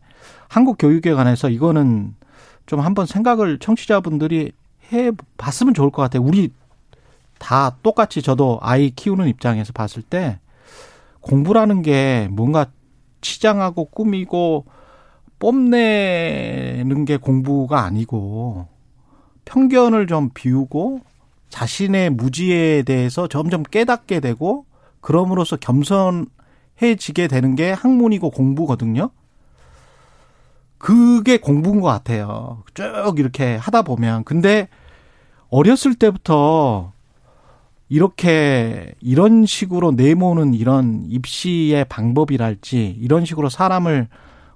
한국 0.49 0.77
교육에 0.79 1.13
관해서 1.13 1.49
이거는 1.51 2.15
좀 2.67 2.81
한번 2.81 3.07
생각을 3.07 3.59
청취자분들이 3.59 4.53
해 4.93 5.11
봤으면 5.37 5.75
좋을 5.75 5.91
것 5.91 6.03
같아요. 6.03 6.23
우리 6.23 6.53
다 7.39 7.77
똑같이 7.83 8.23
저도 8.23 8.59
아이 8.63 8.91
키우는 8.91 9.29
입장에서 9.29 9.73
봤을 9.73 10.03
때 10.03 10.39
공부라는 11.21 11.83
게 11.83 12.29
뭔가 12.31 12.67
치장하고 13.21 13.87
꾸미고 13.87 14.65
뽐내는 15.39 17.05
게 17.05 17.17
공부가 17.17 17.83
아니고 17.85 18.69
편견을 19.45 20.07
좀 20.07 20.31
비우고 20.33 21.01
자신의 21.49 22.11
무지에 22.11 22.83
대해서 22.83 23.29
점점 23.29 23.63
깨닫게 23.63 24.21
되고 24.21 24.67
그럼으로써 25.01 25.57
겸손해지게 25.57 27.29
되는 27.29 27.55
게 27.55 27.71
학문이고 27.73 28.31
공부거든요. 28.31 29.11
그게 30.79 31.39
공부인 31.39 31.81
것 31.81 31.89
같아요. 31.89 32.63
쭉 32.75 32.85
이렇게 33.19 33.57
하다 33.57 33.83
보면. 33.83 34.25
근데 34.25 34.69
어렸을 35.49 35.95
때부터 35.95 36.93
이렇게 37.89 38.95
이런 39.01 39.47
식으로 39.47 39.93
내모는 39.93 40.55
이런 40.55 41.05
입시의 41.09 41.85
방법이랄지 41.89 42.99
이런 43.01 43.25
식으로 43.25 43.49
사람을 43.49 44.09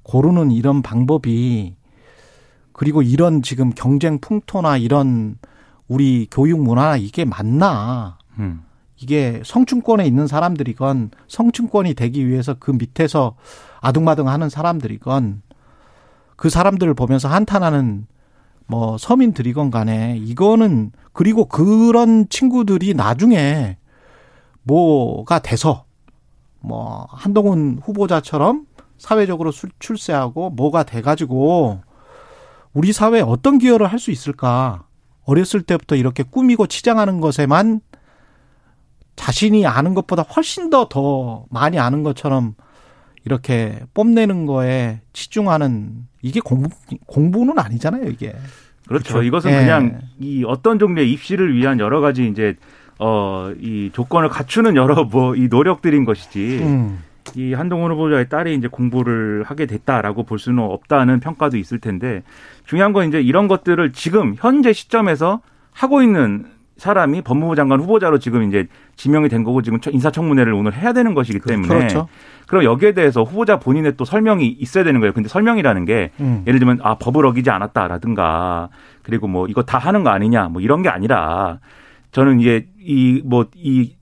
고르는 0.02 0.50
이런 0.50 0.82
방법이 0.82 1.76
그리고 2.72 3.02
이런 3.02 3.42
지금 3.42 3.70
경쟁 3.70 4.18
풍토나 4.18 4.78
이런 4.78 5.36
우리 5.86 6.26
교육 6.30 6.60
문화 6.60 6.96
이게 6.96 7.24
맞나? 7.24 8.18
음. 8.38 8.62
이게 8.96 9.40
성층권에 9.44 10.04
있는 10.06 10.26
사람들이건 10.26 11.10
성층권이 11.28 11.94
되기 11.94 12.26
위해서 12.26 12.54
그 12.58 12.70
밑에서 12.70 13.36
아둥바둥 13.80 14.28
하는 14.28 14.48
사람들이건 14.48 15.42
그 16.40 16.48
사람들을 16.48 16.94
보면서 16.94 17.28
한탄하는 17.28 18.06
뭐 18.66 18.96
서민들이건 18.96 19.70
간에 19.70 20.16
이거는 20.16 20.90
그리고 21.12 21.44
그런 21.44 22.30
친구들이 22.30 22.94
나중에 22.94 23.76
뭐가 24.62 25.40
돼서 25.40 25.84
뭐 26.60 27.06
한동훈 27.10 27.78
후보자처럼 27.82 28.64
사회적으로 28.96 29.52
출세하고 29.80 30.48
뭐가 30.48 30.84
돼가지고 30.84 31.82
우리 32.72 32.94
사회에 32.94 33.20
어떤 33.20 33.58
기여를 33.58 33.88
할 33.88 33.98
수 33.98 34.10
있을까? 34.10 34.84
어렸을 35.26 35.60
때부터 35.60 35.94
이렇게 35.94 36.22
꾸미고 36.22 36.68
치장하는 36.68 37.20
것에만 37.20 37.82
자신이 39.14 39.66
아는 39.66 39.92
것보다 39.92 40.22
훨씬 40.22 40.70
더더 40.70 41.44
많이 41.50 41.78
아는 41.78 42.02
것처럼 42.02 42.54
이렇게 43.24 43.80
뽐내는 43.94 44.46
거에 44.46 45.00
치중하는 45.12 46.06
이게 46.22 46.40
공부 46.40 46.68
공부는 47.06 47.58
아니잖아요, 47.58 48.04
이게. 48.08 48.34
그렇죠. 48.88 49.14
그렇죠? 49.14 49.22
이것은 49.22 49.50
예. 49.52 49.56
그냥 49.56 50.00
이 50.18 50.44
어떤 50.46 50.78
종류의 50.78 51.10
입시를 51.12 51.54
위한 51.54 51.78
여러 51.80 52.00
가지 52.00 52.26
이제 52.28 52.56
어 52.98 53.52
이 53.60 53.90
조건을 53.92 54.28
갖추는 54.28 54.76
여러 54.76 55.04
뭐 55.04 55.34
이 55.34 55.48
노력들인 55.48 56.04
것이지. 56.04 56.60
음. 56.62 57.02
이 57.36 57.52
한동훈 57.52 57.92
후보자의 57.92 58.28
딸이 58.28 58.54
이제 58.56 58.66
공부를 58.68 59.44
하게 59.44 59.66
됐다라고 59.66 60.24
볼 60.24 60.38
수는 60.38 60.62
없다는 60.64 61.20
평가도 61.20 61.58
있을 61.58 61.78
텐데 61.78 62.22
중요한 62.64 62.92
건 62.92 63.06
이제 63.08 63.20
이런 63.20 63.46
것들을 63.46 63.92
지금 63.92 64.34
현재 64.38 64.72
시점에서 64.72 65.40
하고 65.72 66.02
있는 66.02 66.46
사람이 66.80 67.20
법무부 67.20 67.56
장관 67.56 67.78
후보자로 67.78 68.18
지금 68.18 68.42
이제 68.48 68.66
지명이 68.96 69.28
된 69.28 69.44
거고 69.44 69.60
지금 69.60 69.78
인사청문회를 69.86 70.54
오늘 70.54 70.72
해야 70.72 70.94
되는 70.94 71.12
것이기 71.12 71.38
그, 71.38 71.50
때문에 71.50 71.68
그렇죠. 71.68 72.08
그럼 72.46 72.64
여기에 72.64 72.92
대해서 72.92 73.22
후보자 73.22 73.58
본인의 73.58 73.98
또 73.98 74.06
설명이 74.06 74.46
있어야 74.48 74.82
되는 74.82 74.98
거예요. 74.98 75.12
근데 75.12 75.28
설명이라는 75.28 75.84
게 75.84 76.10
음. 76.20 76.42
예를 76.46 76.58
들면 76.58 76.80
아 76.82 76.94
법을 76.94 77.26
어기지 77.26 77.50
않았다라든가 77.50 78.70
그리고 79.02 79.28
뭐 79.28 79.46
이거 79.46 79.62
다 79.62 79.76
하는 79.76 80.02
거 80.02 80.08
아니냐 80.08 80.48
뭐 80.48 80.62
이런 80.62 80.80
게 80.80 80.88
아니라 80.88 81.58
저는 82.12 82.40
이게 82.40 82.66
이 82.80 83.20
뭐이 83.26 83.26
뭐 83.26 83.44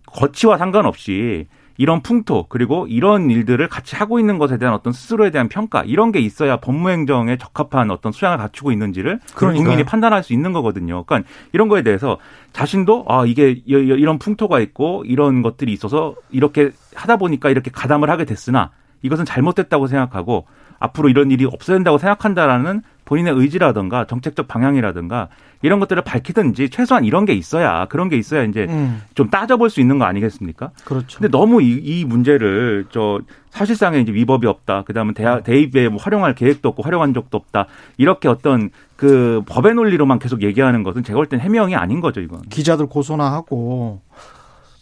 거치와 0.06 0.56
상관없이 0.56 1.48
이런 1.78 2.02
풍토 2.02 2.46
그리고 2.48 2.86
이런 2.88 3.30
일들을 3.30 3.66
같이 3.68 3.96
하고 3.96 4.18
있는 4.18 4.36
것에 4.36 4.58
대한 4.58 4.74
어떤 4.74 4.92
스스로에 4.92 5.30
대한 5.30 5.48
평가 5.48 5.84
이런 5.84 6.10
게 6.12 6.18
있어야 6.18 6.56
법무행정에 6.56 7.38
적합한 7.38 7.90
어떤 7.92 8.10
수양을 8.12 8.36
갖추고 8.36 8.72
있는지를 8.72 9.20
그러니까요. 9.34 9.64
국민이 9.64 9.84
판단할 9.84 10.24
수 10.24 10.32
있는 10.32 10.52
거거든요. 10.52 11.04
그러니까 11.04 11.30
이런 11.52 11.68
거에 11.68 11.82
대해서 11.82 12.18
자신도 12.52 13.06
아 13.08 13.24
이게 13.24 13.62
이런 13.64 14.18
풍토가 14.18 14.58
있고 14.58 15.04
이런 15.06 15.40
것들이 15.42 15.72
있어서 15.72 16.16
이렇게 16.30 16.72
하다 16.96 17.16
보니까 17.16 17.48
이렇게 17.48 17.70
가담을 17.70 18.10
하게 18.10 18.24
됐으나 18.24 18.70
이것은 19.02 19.24
잘못됐다고 19.24 19.86
생각하고 19.86 20.46
앞으로 20.78 21.08
이런 21.08 21.30
일이 21.30 21.44
없어야 21.44 21.76
된다고 21.76 21.98
생각한다라는 21.98 22.82
본인의 23.04 23.34
의지라든가 23.34 24.06
정책적 24.06 24.48
방향이라든가 24.48 25.28
이런 25.62 25.80
것들을 25.80 26.02
밝히든지 26.02 26.68
최소한 26.68 27.04
이런 27.04 27.24
게 27.24 27.32
있어야 27.32 27.86
그런 27.86 28.08
게 28.10 28.16
있어야 28.16 28.44
이제 28.44 28.66
음. 28.68 29.02
좀 29.14 29.30
따져볼 29.30 29.70
수 29.70 29.80
있는 29.80 29.98
거 29.98 30.04
아니겠습니까? 30.04 30.70
그렇죠. 30.84 31.18
근데 31.18 31.30
너무 31.30 31.62
이, 31.62 31.72
이 31.82 32.04
문제를 32.04 32.86
저 32.90 33.18
사실상의 33.50 34.02
이제 34.02 34.12
위법이 34.12 34.46
없다. 34.46 34.82
그다음에 34.82 35.14
대학 35.14 35.38
음. 35.38 35.42
대입에 35.42 35.88
뭐 35.88 35.98
활용할 36.00 36.34
계획도 36.34 36.68
없고 36.68 36.82
활용한 36.82 37.14
적도 37.14 37.38
없다. 37.38 37.66
이렇게 37.96 38.28
어떤 38.28 38.70
그 38.94 39.42
법의 39.46 39.74
논리로만 39.74 40.18
계속 40.18 40.42
얘기하는 40.42 40.82
것은 40.82 41.02
제가 41.02 41.16
볼 41.16 41.26
땐 41.26 41.40
해명이 41.40 41.74
아닌 41.76 42.00
거죠, 42.00 42.20
이건. 42.20 42.42
기자들 42.42 42.86
고소나 42.86 43.32
하고 43.32 44.02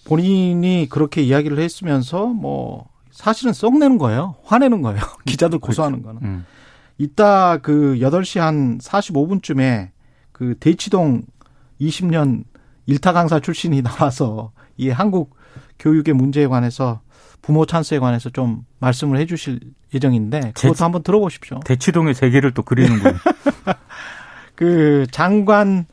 본인이 0.07 0.89
그렇게 0.91 1.23
이야기를 1.23 1.59
했으면서 1.59 2.27
뭐 2.27 2.87
사실은 3.17 3.53
썩내는 3.53 3.99
거예요. 3.99 4.37
화내는 4.45 4.83
거예요. 4.83 5.01
기자들 5.25 5.59
고소하는 5.59 6.03
그렇죠. 6.03 6.21
거는. 6.21 6.31
음. 6.31 6.47
이따 6.99 7.59
그 7.59 7.97
8시 7.99 8.41
한 8.41 8.79
45분쯤에 8.79 9.91
그 10.33 10.55
대치동 10.61 11.23
20년 11.81 12.45
일타 12.87 13.13
강사 13.13 13.41
출신이 13.41 13.83
나와서 13.83 14.53
이 14.77 14.91
한국 14.91 15.35
교육의 15.79 16.15
문제에 16.15 16.47
관해서 16.47 17.01
부모 17.43 17.65
찬스에 17.65 17.99
관해서 17.99 18.31
좀 18.31 18.65
말씀을 18.81 19.19
해 19.19 19.27
주실 19.27 19.61
예정인데 19.95 20.53
그것도 20.55 20.75
대, 20.75 20.85
한번 20.85 21.03
들어보십시오. 21.03 21.61
대치동의 21.65 22.15
세계를 22.15 22.53
또 22.53 22.63
그리는군요. 22.63 23.15
그 24.55 25.07
장관 25.11 25.87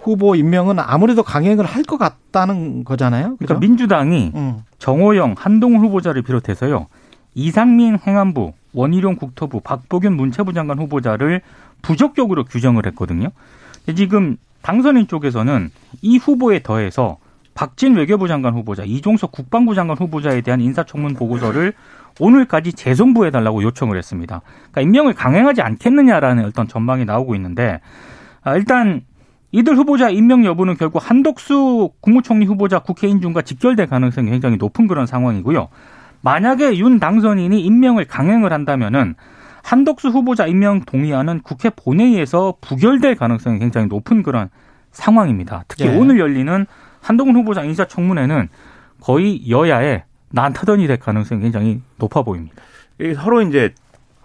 후보 0.00 0.34
임명은 0.36 0.78
아무래도 0.78 1.22
강행을 1.22 1.64
할 1.64 1.82
것 1.82 1.96
같다는 1.98 2.84
거잖아요. 2.84 3.36
그죠? 3.36 3.46
그러니까 3.46 3.60
민주당이 3.60 4.32
음. 4.34 4.62
정호영, 4.78 5.34
한동훈 5.38 5.80
후보자를 5.80 6.22
비롯해서요. 6.22 6.86
이상민 7.34 7.98
행안부, 8.06 8.52
원희룡 8.74 9.16
국토부, 9.16 9.60
박보균 9.60 10.14
문체부 10.16 10.52
장관 10.52 10.78
후보자를 10.78 11.40
부적격으로 11.82 12.44
규정을 12.44 12.84
했거든요. 12.86 13.28
지금 13.96 14.36
당선인 14.60 15.06
쪽에서는 15.06 15.70
이 16.02 16.18
후보에 16.18 16.62
더해서 16.62 17.16
박진 17.54 17.96
외교부 17.96 18.28
장관 18.28 18.54
후보자, 18.54 18.82
이종석 18.84 19.32
국방부 19.32 19.74
장관 19.74 19.96
후보자에 19.96 20.42
대한 20.42 20.60
인사청문 20.60 21.14
보고서를 21.14 21.72
오늘까지 22.20 22.72
재송부해달라고 22.74 23.62
요청을 23.62 23.96
했습니다. 23.96 24.42
그러니까 24.70 24.80
임명을 24.82 25.14
강행하지 25.14 25.62
않겠느냐라는 25.62 26.44
어떤 26.44 26.68
전망이 26.68 27.04
나오고 27.04 27.34
있는데 27.36 27.80
아, 28.42 28.56
일단 28.56 29.02
이들 29.50 29.76
후보자 29.76 30.10
임명 30.10 30.44
여부는 30.44 30.76
결국 30.76 30.98
한덕수 31.08 31.90
국무총리 32.00 32.44
후보자 32.44 32.80
국회 32.80 33.08
인준과 33.08 33.42
직결될 33.42 33.86
가능성이 33.86 34.30
굉장히 34.30 34.56
높은 34.56 34.86
그런 34.86 35.06
상황이고요. 35.06 35.68
만약에 36.20 36.76
윤 36.78 36.98
당선인이 36.98 37.60
임명을 37.60 38.04
강행을 38.04 38.52
한다면은 38.52 39.14
한덕수 39.62 40.08
후보자 40.08 40.46
임명 40.46 40.80
동의안은 40.80 41.40
국회 41.40 41.70
본회의에서 41.70 42.56
부결될 42.60 43.16
가능성이 43.16 43.58
굉장히 43.58 43.86
높은 43.86 44.22
그런 44.22 44.50
상황입니다. 44.92 45.64
특히 45.68 45.86
예. 45.86 45.96
오늘 45.96 46.18
열리는 46.18 46.66
한동훈 47.00 47.36
후보자 47.36 47.62
인사청문회는 47.64 48.48
거의 49.00 49.48
여야의 49.48 50.04
난타전이 50.30 50.86
될 50.86 50.98
가능성이 50.98 51.40
굉장히 51.40 51.80
높아 51.98 52.22
보입니다. 52.22 52.56
서로 53.16 53.42
이제 53.42 53.74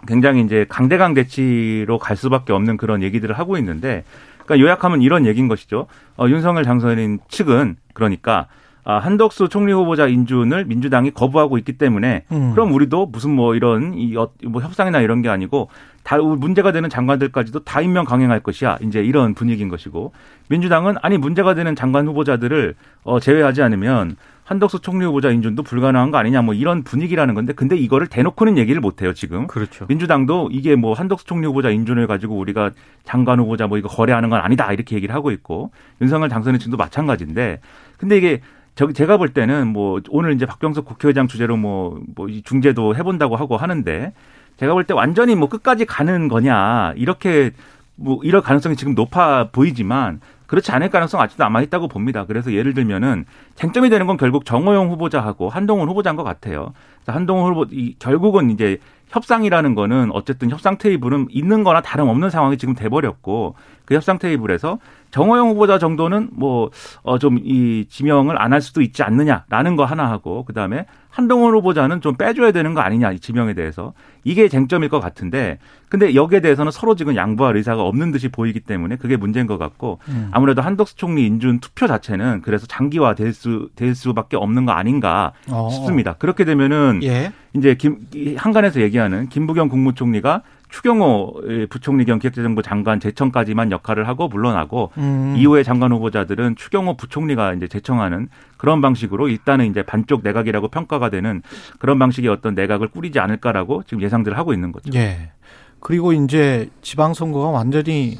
굉장히 0.06 0.42
이제 0.42 0.66
강대강 0.68 1.14
대치로 1.14 1.98
갈 1.98 2.16
수밖에 2.16 2.52
없는 2.52 2.76
그런 2.76 3.02
얘기들을 3.02 3.38
하고 3.38 3.56
있는데, 3.56 4.04
그러니까 4.44 4.64
요약하면 4.64 5.02
이런 5.02 5.26
얘기인 5.26 5.48
것이죠. 5.48 5.86
어, 6.16 6.26
윤석열 6.28 6.64
당선인 6.64 7.20
측은 7.28 7.76
그러니까 7.92 8.46
아, 8.86 8.98
한덕수 8.98 9.48
총리 9.48 9.72
후보자 9.72 10.06
인준을 10.06 10.66
민주당이 10.66 11.12
거부하고 11.12 11.56
있기 11.56 11.78
때문에 11.78 12.24
음. 12.30 12.52
그럼 12.52 12.72
우리도 12.72 13.06
무슨 13.06 13.30
뭐 13.30 13.54
이런 13.54 13.94
이뭐 13.94 14.24
어, 14.24 14.60
협상이나 14.60 15.00
이런 15.00 15.22
게 15.22 15.30
아니고 15.30 15.70
다 16.02 16.18
문제가 16.18 16.70
되는 16.70 16.90
장관들까지도 16.90 17.64
다 17.64 17.80
임명 17.80 18.04
강행할 18.04 18.40
것이야. 18.40 18.76
이제 18.82 19.02
이런 19.02 19.32
분위기인 19.32 19.70
것이고 19.70 20.12
민주당은 20.48 20.96
아니 21.00 21.16
문제가 21.16 21.54
되는 21.54 21.74
장관 21.74 22.06
후보자들을 22.06 22.74
어 23.04 23.20
제외하지 23.20 23.62
않으면 23.62 24.16
한덕수 24.44 24.80
총리 24.80 25.04
후보자 25.06 25.30
인준도 25.30 25.62
불가능한 25.62 26.10
거 26.10 26.18
아니냐 26.18 26.42
뭐 26.42 26.54
이런 26.54 26.82
분위기라는 26.82 27.34
건데 27.34 27.54
근데 27.54 27.76
이거를 27.76 28.06
대놓고는 28.06 28.58
얘기를 28.58 28.80
못 28.80 29.00
해요, 29.02 29.14
지금. 29.14 29.46
그렇죠. 29.46 29.86
민주당도 29.88 30.50
이게 30.52 30.76
뭐 30.76 30.92
한덕수 30.92 31.24
총리 31.26 31.46
후보자 31.46 31.70
인준을 31.70 32.06
가지고 32.06 32.36
우리가 32.36 32.70
장관 33.04 33.40
후보자 33.40 33.66
뭐 33.66 33.78
이거 33.78 33.88
거래하는 33.88 34.28
건 34.28 34.40
아니다. 34.40 34.70
이렇게 34.72 34.96
얘기를 34.96 35.14
하고 35.14 35.30
있고 35.30 35.70
윤석열 36.02 36.28
당선인 36.28 36.60
측도 36.60 36.76
마찬가지인데 36.76 37.60
근데 37.96 38.18
이게 38.18 38.40
저기 38.74 38.92
제가 38.92 39.16
볼 39.16 39.30
때는 39.30 39.68
뭐 39.68 40.00
오늘 40.10 40.34
이제 40.34 40.46
박병석 40.46 40.84
국회의장 40.84 41.26
주제로 41.26 41.56
뭐, 41.56 42.00
뭐 42.14 42.28
중재도 42.44 42.96
해본다고 42.96 43.36
하고 43.36 43.56
하는데 43.56 44.12
제가 44.58 44.74
볼 44.74 44.84
때 44.84 44.92
완전히 44.94 45.34
뭐 45.36 45.48
끝까지 45.48 45.84
가는 45.86 46.28
거냐 46.28 46.92
이렇게 46.96 47.52
뭐 47.96 48.18
이럴 48.24 48.42
가능성이 48.42 48.76
지금 48.76 48.94
높아 48.94 49.48
보이지만 49.52 50.20
그렇지 50.46 50.72
않을 50.72 50.90
가능성 50.90 51.20
아직도 51.20 51.42
남아 51.42 51.62
있다고 51.62 51.88
봅니다. 51.88 52.26
그래서 52.26 52.52
예를 52.52 52.74
들면은 52.74 53.24
쟁점이 53.54 53.90
되는 53.90 54.06
건 54.06 54.16
결국 54.16 54.44
정호영 54.44 54.90
후보자하고 54.90 55.48
한동훈 55.48 55.88
후보자인 55.88 56.16
것 56.16 56.24
같아요. 56.24 56.72
한동훈 57.06 57.52
후보 57.52 57.66
이 57.70 57.96
결국은 57.98 58.50
이제 58.50 58.78
협상이라는 59.08 59.74
거는 59.74 60.10
어쨌든 60.12 60.50
협상 60.50 60.78
테이블은 60.78 61.28
있는 61.30 61.62
거나 61.62 61.82
다름없는 61.82 62.30
상황이 62.30 62.58
지금 62.58 62.74
돼버렸고 62.74 63.54
그 63.84 63.94
협상 63.94 64.18
테이블에서 64.18 64.78
정호영 65.10 65.50
후보자 65.50 65.78
정도는 65.78 66.30
뭐 66.32 66.70
어 67.04 67.18
좀 67.18 67.38
이 67.44 67.84
지명을 67.88 68.40
안 68.40 68.52
할 68.52 68.60
수도 68.60 68.80
있지 68.82 69.02
않느냐라는 69.02 69.76
거 69.76 69.84
하나 69.84 70.10
하고 70.10 70.44
그다음에 70.44 70.86
한동훈 71.10 71.54
후보자는 71.54 72.00
좀 72.00 72.16
빼줘야 72.16 72.50
되는 72.50 72.74
거 72.74 72.80
아니냐 72.80 73.12
이 73.12 73.20
지명에 73.20 73.54
대해서 73.54 73.92
이게 74.24 74.48
쟁점일 74.48 74.88
것 74.88 74.98
같은데 75.00 75.58
근데 75.88 76.14
여기에 76.16 76.40
대해서는 76.40 76.72
서로 76.72 76.96
지금 76.96 77.14
양보할 77.14 77.56
의사가 77.56 77.82
없는 77.82 78.10
듯이 78.10 78.28
보이기 78.28 78.58
때문에 78.60 78.96
그게 78.96 79.16
문제인 79.16 79.46
것 79.46 79.58
같고 79.58 80.00
음. 80.08 80.28
아무래도 80.32 80.62
한덕수 80.62 80.96
총리 80.96 81.24
인준 81.26 81.60
투표 81.60 81.86
자체는 81.86 82.42
그래서 82.42 82.66
장기화 82.66 83.14
될 83.14 83.28
수 83.32 83.68
될 83.76 83.94
수밖에 83.94 84.36
없는 84.36 84.66
거 84.66 84.72
아닌가 84.72 85.32
어. 85.48 85.68
싶습니다. 85.70 86.14
그렇게 86.14 86.44
되면은 86.44 87.00
예. 87.04 87.32
이제 87.54 87.74
김 87.76 87.98
한간에서 88.36 88.80
얘기하는 88.80 89.28
김부겸 89.28 89.68
국무총리가 89.68 90.42
추경호 90.74 91.42
부총리 91.70 92.04
겸 92.04 92.18
기획재정부 92.18 92.60
장관 92.60 92.98
재청까지만 92.98 93.70
역할을 93.70 94.08
하고 94.08 94.26
물러나고 94.26 94.90
음. 94.98 95.34
이후에 95.36 95.62
장관 95.62 95.92
후보자들은 95.92 96.56
추경호 96.56 96.96
부총리가 96.96 97.54
이제 97.54 97.68
재청하는 97.68 98.28
그런 98.56 98.80
방식으로 98.80 99.28
일단은 99.28 99.70
이제 99.70 99.84
반쪽 99.84 100.22
내각이라고 100.24 100.66
평가가 100.66 101.10
되는 101.10 101.42
그런 101.78 102.00
방식의 102.00 102.28
어떤 102.28 102.56
내각을 102.56 102.88
꾸리지 102.88 103.20
않을까라고 103.20 103.84
지금 103.84 104.02
예상들을 104.02 104.36
하고 104.36 104.52
있는 104.52 104.72
거죠. 104.72 104.90
예. 104.98 105.30
그리고 105.78 106.12
이제 106.12 106.68
지방선거가 106.82 107.50
완전히 107.50 108.18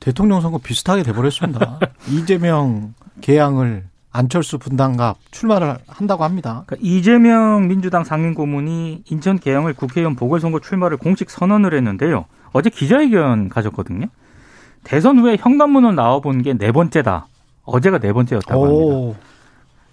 대통령 0.00 0.40
선거 0.40 0.58
비슷하게 0.58 1.04
돼버렸습니다. 1.04 1.78
이재명 2.10 2.94
개항을 3.20 3.84
안철수 4.12 4.58
분당갑 4.58 5.18
출마를 5.30 5.78
한다고 5.86 6.24
합니다. 6.24 6.64
그러니까 6.66 6.76
이재명 6.86 7.68
민주당 7.68 8.02
상임고문이 8.04 9.04
인천 9.08 9.38
개항을 9.38 9.74
국회의원 9.74 10.16
보궐선거 10.16 10.58
출마를 10.60 10.96
공식 10.96 11.30
선언을 11.30 11.74
했는데요. 11.74 12.24
어제 12.52 12.70
기자회견 12.70 13.48
가졌거든요. 13.48 14.06
대선 14.82 15.18
후에 15.18 15.36
현관문으로 15.38 15.92
나와본 15.92 16.42
게 16.42 16.54
네 16.54 16.72
번째다. 16.72 17.26
어제가 17.64 17.98
네 17.98 18.12
번째였다고 18.12 18.64
합니다. 18.66 19.20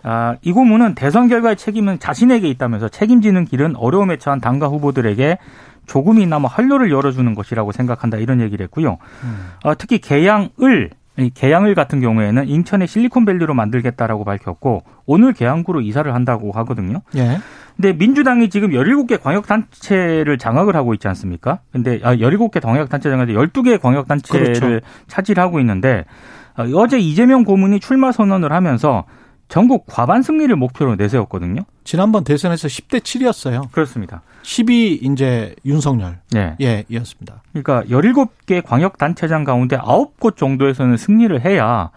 아, 0.03 0.35
이 0.41 0.51
고문은 0.51 0.95
대선 0.95 1.27
결과의 1.27 1.57
책임은 1.57 1.99
자신에게 1.99 2.47
있다면서 2.49 2.87
책임지는 2.89 3.45
길은 3.45 3.75
어려움에 3.75 4.17
처한 4.17 4.39
당과 4.39 4.67
후보들에게 4.67 5.37
조금이나마 5.85 6.47
활로를 6.47 6.91
열어주는 6.91 7.35
것이라고 7.35 7.71
생각한다 7.71 8.17
이런 8.17 8.41
얘기를 8.41 8.63
했고요. 8.65 8.97
음. 9.23 9.47
어, 9.63 9.75
특히 9.77 9.99
개항을 9.99 10.91
개항을 11.33 11.73
같은 11.75 11.99
경우에는 11.99 12.47
인천의 12.47 12.87
실리콘밸리로 12.87 13.53
만들겠다라고 13.53 14.23
밝혔고 14.23 14.83
오늘 15.05 15.33
개항구로 15.33 15.81
이사를 15.81 16.13
한다고 16.13 16.51
하거든요. 16.51 17.01
예. 17.15 17.39
근데 17.75 17.93
민주당이 17.93 18.49
지금 18.49 18.69
17개 18.71 19.21
광역단체를 19.21 20.37
장악을 20.37 20.75
하고 20.75 20.93
있지 20.93 21.07
않습니까? 21.07 21.59
근데 21.71 21.99
아, 22.03 22.15
17개 22.15 22.61
광역단체 22.61 23.09
장악에 23.09 23.33
12개 23.33 23.79
광역단체를 23.79 24.53
그렇죠. 24.53 24.85
차지하고 25.07 25.59
있는데 25.59 26.05
어, 26.57 26.63
어제 26.75 26.99
이재명 26.99 27.43
고문이 27.43 27.79
출마 27.79 28.11
선언을 28.11 28.51
하면서 28.51 29.05
전국 29.47 29.85
과반 29.87 30.21
승리를 30.21 30.53
목표로 30.55 30.95
내세웠거든요. 30.95 31.61
지난번 31.87 32.25
대선에서 32.25 32.67
10대 32.67 32.99
7이었어요. 32.99 33.71
그렇습니다. 33.71 34.21
10이 34.43 35.09
이제 35.09 35.55
윤석열. 35.63 36.19
네. 36.31 36.57
예, 36.59 36.83
이었습니다. 36.89 37.41
그러니까 37.53 37.83
17개 37.83 38.61
광역단체장 38.61 39.45
가운데 39.45 39.77
9곳 39.77 40.35
정도에서는 40.35 40.97
승리를 40.97 41.45
해야 41.45 41.89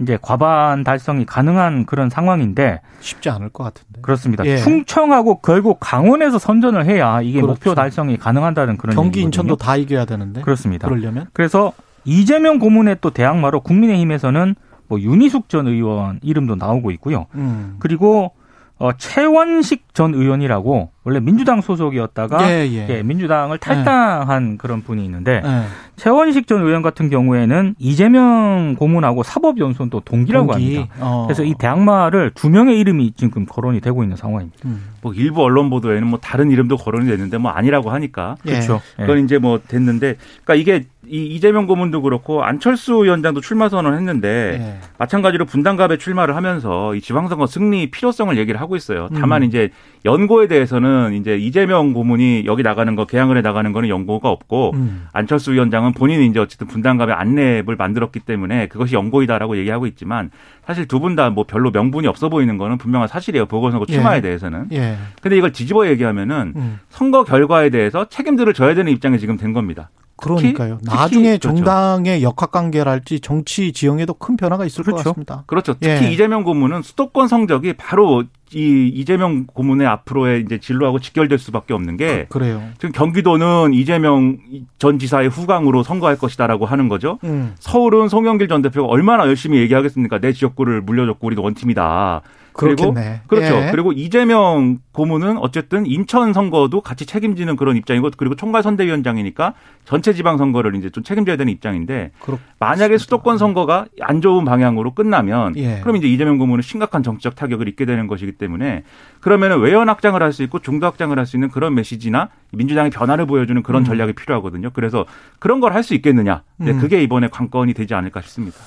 이제 0.00 0.18
과반 0.22 0.82
달성이 0.82 1.26
가능한 1.26 1.84
그런 1.84 2.08
상황인데 2.08 2.80
쉽지 3.00 3.28
않을 3.28 3.50
것 3.50 3.64
같은데. 3.64 4.00
그렇습니다. 4.00 4.46
예. 4.46 4.56
충청하고 4.56 5.40
결국 5.40 5.76
강원에서 5.78 6.38
선전을 6.38 6.86
해야 6.86 7.20
이게 7.20 7.42
그렇죠. 7.42 7.52
목표 7.52 7.74
달성이 7.74 8.16
가능한다는 8.16 8.78
그런 8.78 8.96
경기 8.96 9.18
얘기거든요. 9.18 9.26
인천도 9.26 9.56
다 9.56 9.76
이겨야 9.76 10.06
되는데. 10.06 10.40
그렇습니다. 10.40 10.88
그러려면 10.88 11.26
그래서 11.34 11.74
이재명 12.06 12.58
고문의 12.58 12.96
또 13.02 13.10
대항마로 13.10 13.60
국민의힘에서는 13.60 14.54
뭐 14.88 14.98
윤희숙 14.98 15.50
전 15.50 15.66
의원 15.66 16.18
이름도 16.22 16.54
나오고 16.54 16.92
있고요. 16.92 17.26
음. 17.34 17.76
그리고 17.78 18.32
어, 18.78 18.90
최원식 18.98 19.94
전 19.94 20.14
의원이라고 20.14 20.90
원래 21.04 21.20
민주당 21.20 21.60
소속이었다가 21.60 22.50
예, 22.50 22.66
예. 22.66 22.86
예, 22.88 23.02
민주당을 23.04 23.58
탈당한 23.58 24.54
예. 24.54 24.56
그런 24.56 24.82
분이 24.82 25.04
있는데 25.04 25.42
예. 25.44 25.62
최원식 25.96 26.48
전 26.48 26.62
의원 26.62 26.82
같은 26.82 27.08
경우에는 27.08 27.76
이재명 27.78 28.74
고문하고 28.76 29.22
사법연수원 29.22 29.90
또 29.90 30.00
동기라고 30.00 30.52
동기. 30.52 30.76
합니다. 30.76 30.94
어. 30.98 31.24
그래서 31.26 31.44
이 31.44 31.54
대항마를 31.56 32.32
두 32.34 32.50
명의 32.50 32.80
이름이 32.80 33.12
지금 33.16 33.46
거론이 33.46 33.80
되고 33.80 34.02
있는 34.02 34.16
상황입니다. 34.16 34.58
음. 34.64 34.94
뭐 35.02 35.14
일부 35.14 35.42
언론 35.42 35.70
보도에는 35.70 36.06
뭐 36.08 36.18
다른 36.18 36.50
이름도 36.50 36.76
거론이 36.76 37.06
됐는데 37.06 37.38
뭐 37.38 37.52
아니라고 37.52 37.90
하니까 37.90 38.36
예. 38.46 38.52
그렇죠. 38.54 38.80
그건 38.96 39.22
이제 39.24 39.38
뭐 39.38 39.60
됐는데 39.66 40.16
그러니까 40.44 40.54
이게 40.54 40.86
이 41.08 41.26
이재명 41.26 41.66
고문도 41.66 42.02
그렇고 42.02 42.42
안철수 42.44 43.04
위원장도 43.04 43.40
출마 43.40 43.68
선언을 43.68 43.96
했는데 43.98 44.58
예. 44.60 44.78
마찬가지로 44.98 45.44
분당갑에 45.44 45.96
출마를 45.98 46.36
하면서 46.36 46.94
이 46.94 47.00
지방선거 47.00 47.46
승리 47.46 47.90
필요성을 47.90 48.36
얘기를 48.38 48.60
하고 48.60 48.76
있어요. 48.76 49.08
다만 49.14 49.42
음. 49.42 49.48
이제 49.48 49.70
연고에 50.04 50.46
대해서는 50.48 51.14
이제 51.14 51.36
이재명 51.36 51.92
고문이 51.92 52.44
여기 52.46 52.62
나가는 52.62 52.94
거 52.96 53.06
개항을 53.06 53.36
해 53.36 53.40
나가는 53.42 53.72
거는 53.72 53.88
연고가 53.88 54.28
없고 54.30 54.72
음. 54.74 55.06
안철수 55.12 55.52
위원장은 55.52 55.92
본인이 55.92 56.26
이제 56.26 56.38
어쨌든 56.40 56.66
분당갑의 56.66 57.14
안내를 57.14 57.76
만들었기 57.76 58.20
때문에 58.20 58.68
그것이 58.68 58.94
연고이다라고 58.94 59.56
얘기하고 59.58 59.86
있지만 59.86 60.30
사실 60.66 60.86
두 60.88 60.98
분 61.00 61.16
다 61.16 61.30
뭐 61.30 61.44
별로 61.46 61.70
명분이 61.70 62.06
없어 62.06 62.28
보이는 62.28 62.56
거는 62.58 62.78
분명한 62.78 63.08
사실이에요. 63.08 63.46
보궐선거 63.46 63.86
출마에 63.86 64.18
예. 64.18 64.20
대해서는. 64.20 64.66
예. 64.72 64.96
근데 65.20 65.36
이걸 65.36 65.52
뒤집어 65.52 65.86
얘기하면은 65.88 66.52
음. 66.56 66.78
선거 66.88 67.24
결과에 67.24 67.70
대해서 67.70 68.08
책임들을 68.08 68.52
져야 68.54 68.74
되는 68.74 68.90
입장에 68.92 69.18
지금 69.18 69.36
된 69.36 69.52
겁니다. 69.52 69.90
그러니까요. 70.16 70.78
특히, 70.82 70.96
나중에 70.96 71.28
그렇죠. 71.30 71.48
정당의 71.48 72.22
역학관계랄지 72.22 73.20
정치 73.20 73.72
지형에도 73.72 74.14
큰 74.14 74.36
변화가 74.36 74.64
있을 74.64 74.84
그렇죠. 74.84 74.96
것 74.96 75.10
같습니다. 75.10 75.44
그렇죠. 75.46 75.74
특히 75.74 76.06
예. 76.06 76.12
이재명 76.12 76.44
고문은 76.44 76.82
수도권 76.82 77.28
성적이 77.28 77.74
바로 77.74 78.24
이 78.52 78.88
이재명 78.94 79.46
고문의 79.46 79.86
앞으로의 79.86 80.42
이제 80.42 80.58
진로하고 80.58 81.00
직결될 81.00 81.38
수밖에 81.38 81.74
없는 81.74 81.96
게 81.96 82.26
그, 82.28 82.38
래요 82.38 82.62
지금 82.78 82.92
경기도는 82.92 83.74
이재명 83.74 84.38
전 84.78 84.98
지사의 84.98 85.28
후광으로 85.28 85.82
선거할 85.82 86.16
것이다라고 86.16 86.64
하는 86.64 86.88
거죠. 86.88 87.18
음. 87.24 87.54
서울은 87.58 88.08
송영길 88.08 88.46
전 88.48 88.62
대표가 88.62 88.86
얼마나 88.88 89.26
열심히 89.26 89.58
얘기하겠습니까? 89.58 90.20
내 90.20 90.32
지역구를 90.32 90.82
물려줬고 90.82 91.26
우리도 91.26 91.42
원팀이다. 91.42 92.22
그리고 92.56 92.94
그렇죠. 93.26 93.56
예. 93.56 93.70
그리고 93.72 93.92
이재명 93.92 94.78
고문은 94.92 95.38
어쨌든 95.38 95.86
인천 95.86 96.32
선거도 96.32 96.80
같이 96.82 97.04
책임지는 97.04 97.56
그런 97.56 97.76
입장이고 97.76 98.10
그리고 98.16 98.36
총괄 98.36 98.62
선대위원장이니까 98.62 99.54
전체 99.84 100.12
지방 100.12 100.38
선거를 100.38 100.76
이제 100.76 100.88
좀 100.88 101.02
책임져야 101.02 101.36
되는 101.36 101.52
입장인데 101.52 102.12
그렇습니다. 102.20 102.54
만약에 102.60 102.96
수도권 102.98 103.38
선거가 103.38 103.86
안 104.00 104.20
좋은 104.20 104.44
방향으로 104.44 104.94
끝나면 104.94 105.54
예. 105.56 105.80
그럼 105.80 105.96
이제 105.96 106.06
이재명 106.06 106.38
고문은 106.38 106.62
심각한 106.62 107.02
정치적 107.02 107.34
타격을 107.34 107.66
입게 107.68 107.84
되는 107.86 108.06
것이기 108.06 108.32
때문에 108.32 108.84
그러면은 109.20 109.58
외연 109.60 109.88
확장을 109.88 110.22
할 110.22 110.32
수 110.32 110.42
있고 110.44 110.58
중도 110.60 110.86
확장을 110.86 111.16
할 111.18 111.26
수 111.26 111.36
있는 111.36 111.48
그런 111.48 111.74
메시지나 111.74 112.28
민주당의 112.52 112.90
변화를 112.90 113.26
보여주는 113.26 113.60
그런 113.64 113.82
음. 113.82 113.84
전략이 113.84 114.12
필요하거든요. 114.12 114.70
그래서 114.72 115.04
그런 115.40 115.58
걸 115.60 115.72
할 115.72 115.82
수 115.82 115.94
있겠느냐. 115.94 116.42
네, 116.58 116.70
음. 116.70 116.78
그게 116.80 117.02
이번에 117.02 117.26
관건이 117.28 117.74
되지 117.74 117.94
않을까 117.94 118.20
싶습니다. 118.22 118.58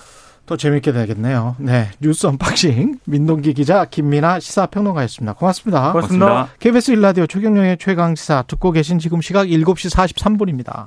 또 0.47 0.55
재밌게 0.55 0.93
되겠네요. 0.93 1.57
네. 1.59 1.89
뉴스 1.99 2.25
언박싱 2.25 2.99
민동기 3.05 3.53
기자 3.53 3.83
김민하 3.85 4.39
시사평론가였습니다. 4.39 5.33
고맙습니다. 5.33 5.91
고맙습니다. 5.91 6.47
KBS 6.59 6.91
일라디오 6.91 7.27
최경영의 7.27 7.77
최강시사 7.79 8.45
듣고 8.47 8.71
계신 8.71 8.97
지금 8.97 9.21
시각 9.21 9.47
7시 9.47 9.93
43분입니다. 9.93 10.85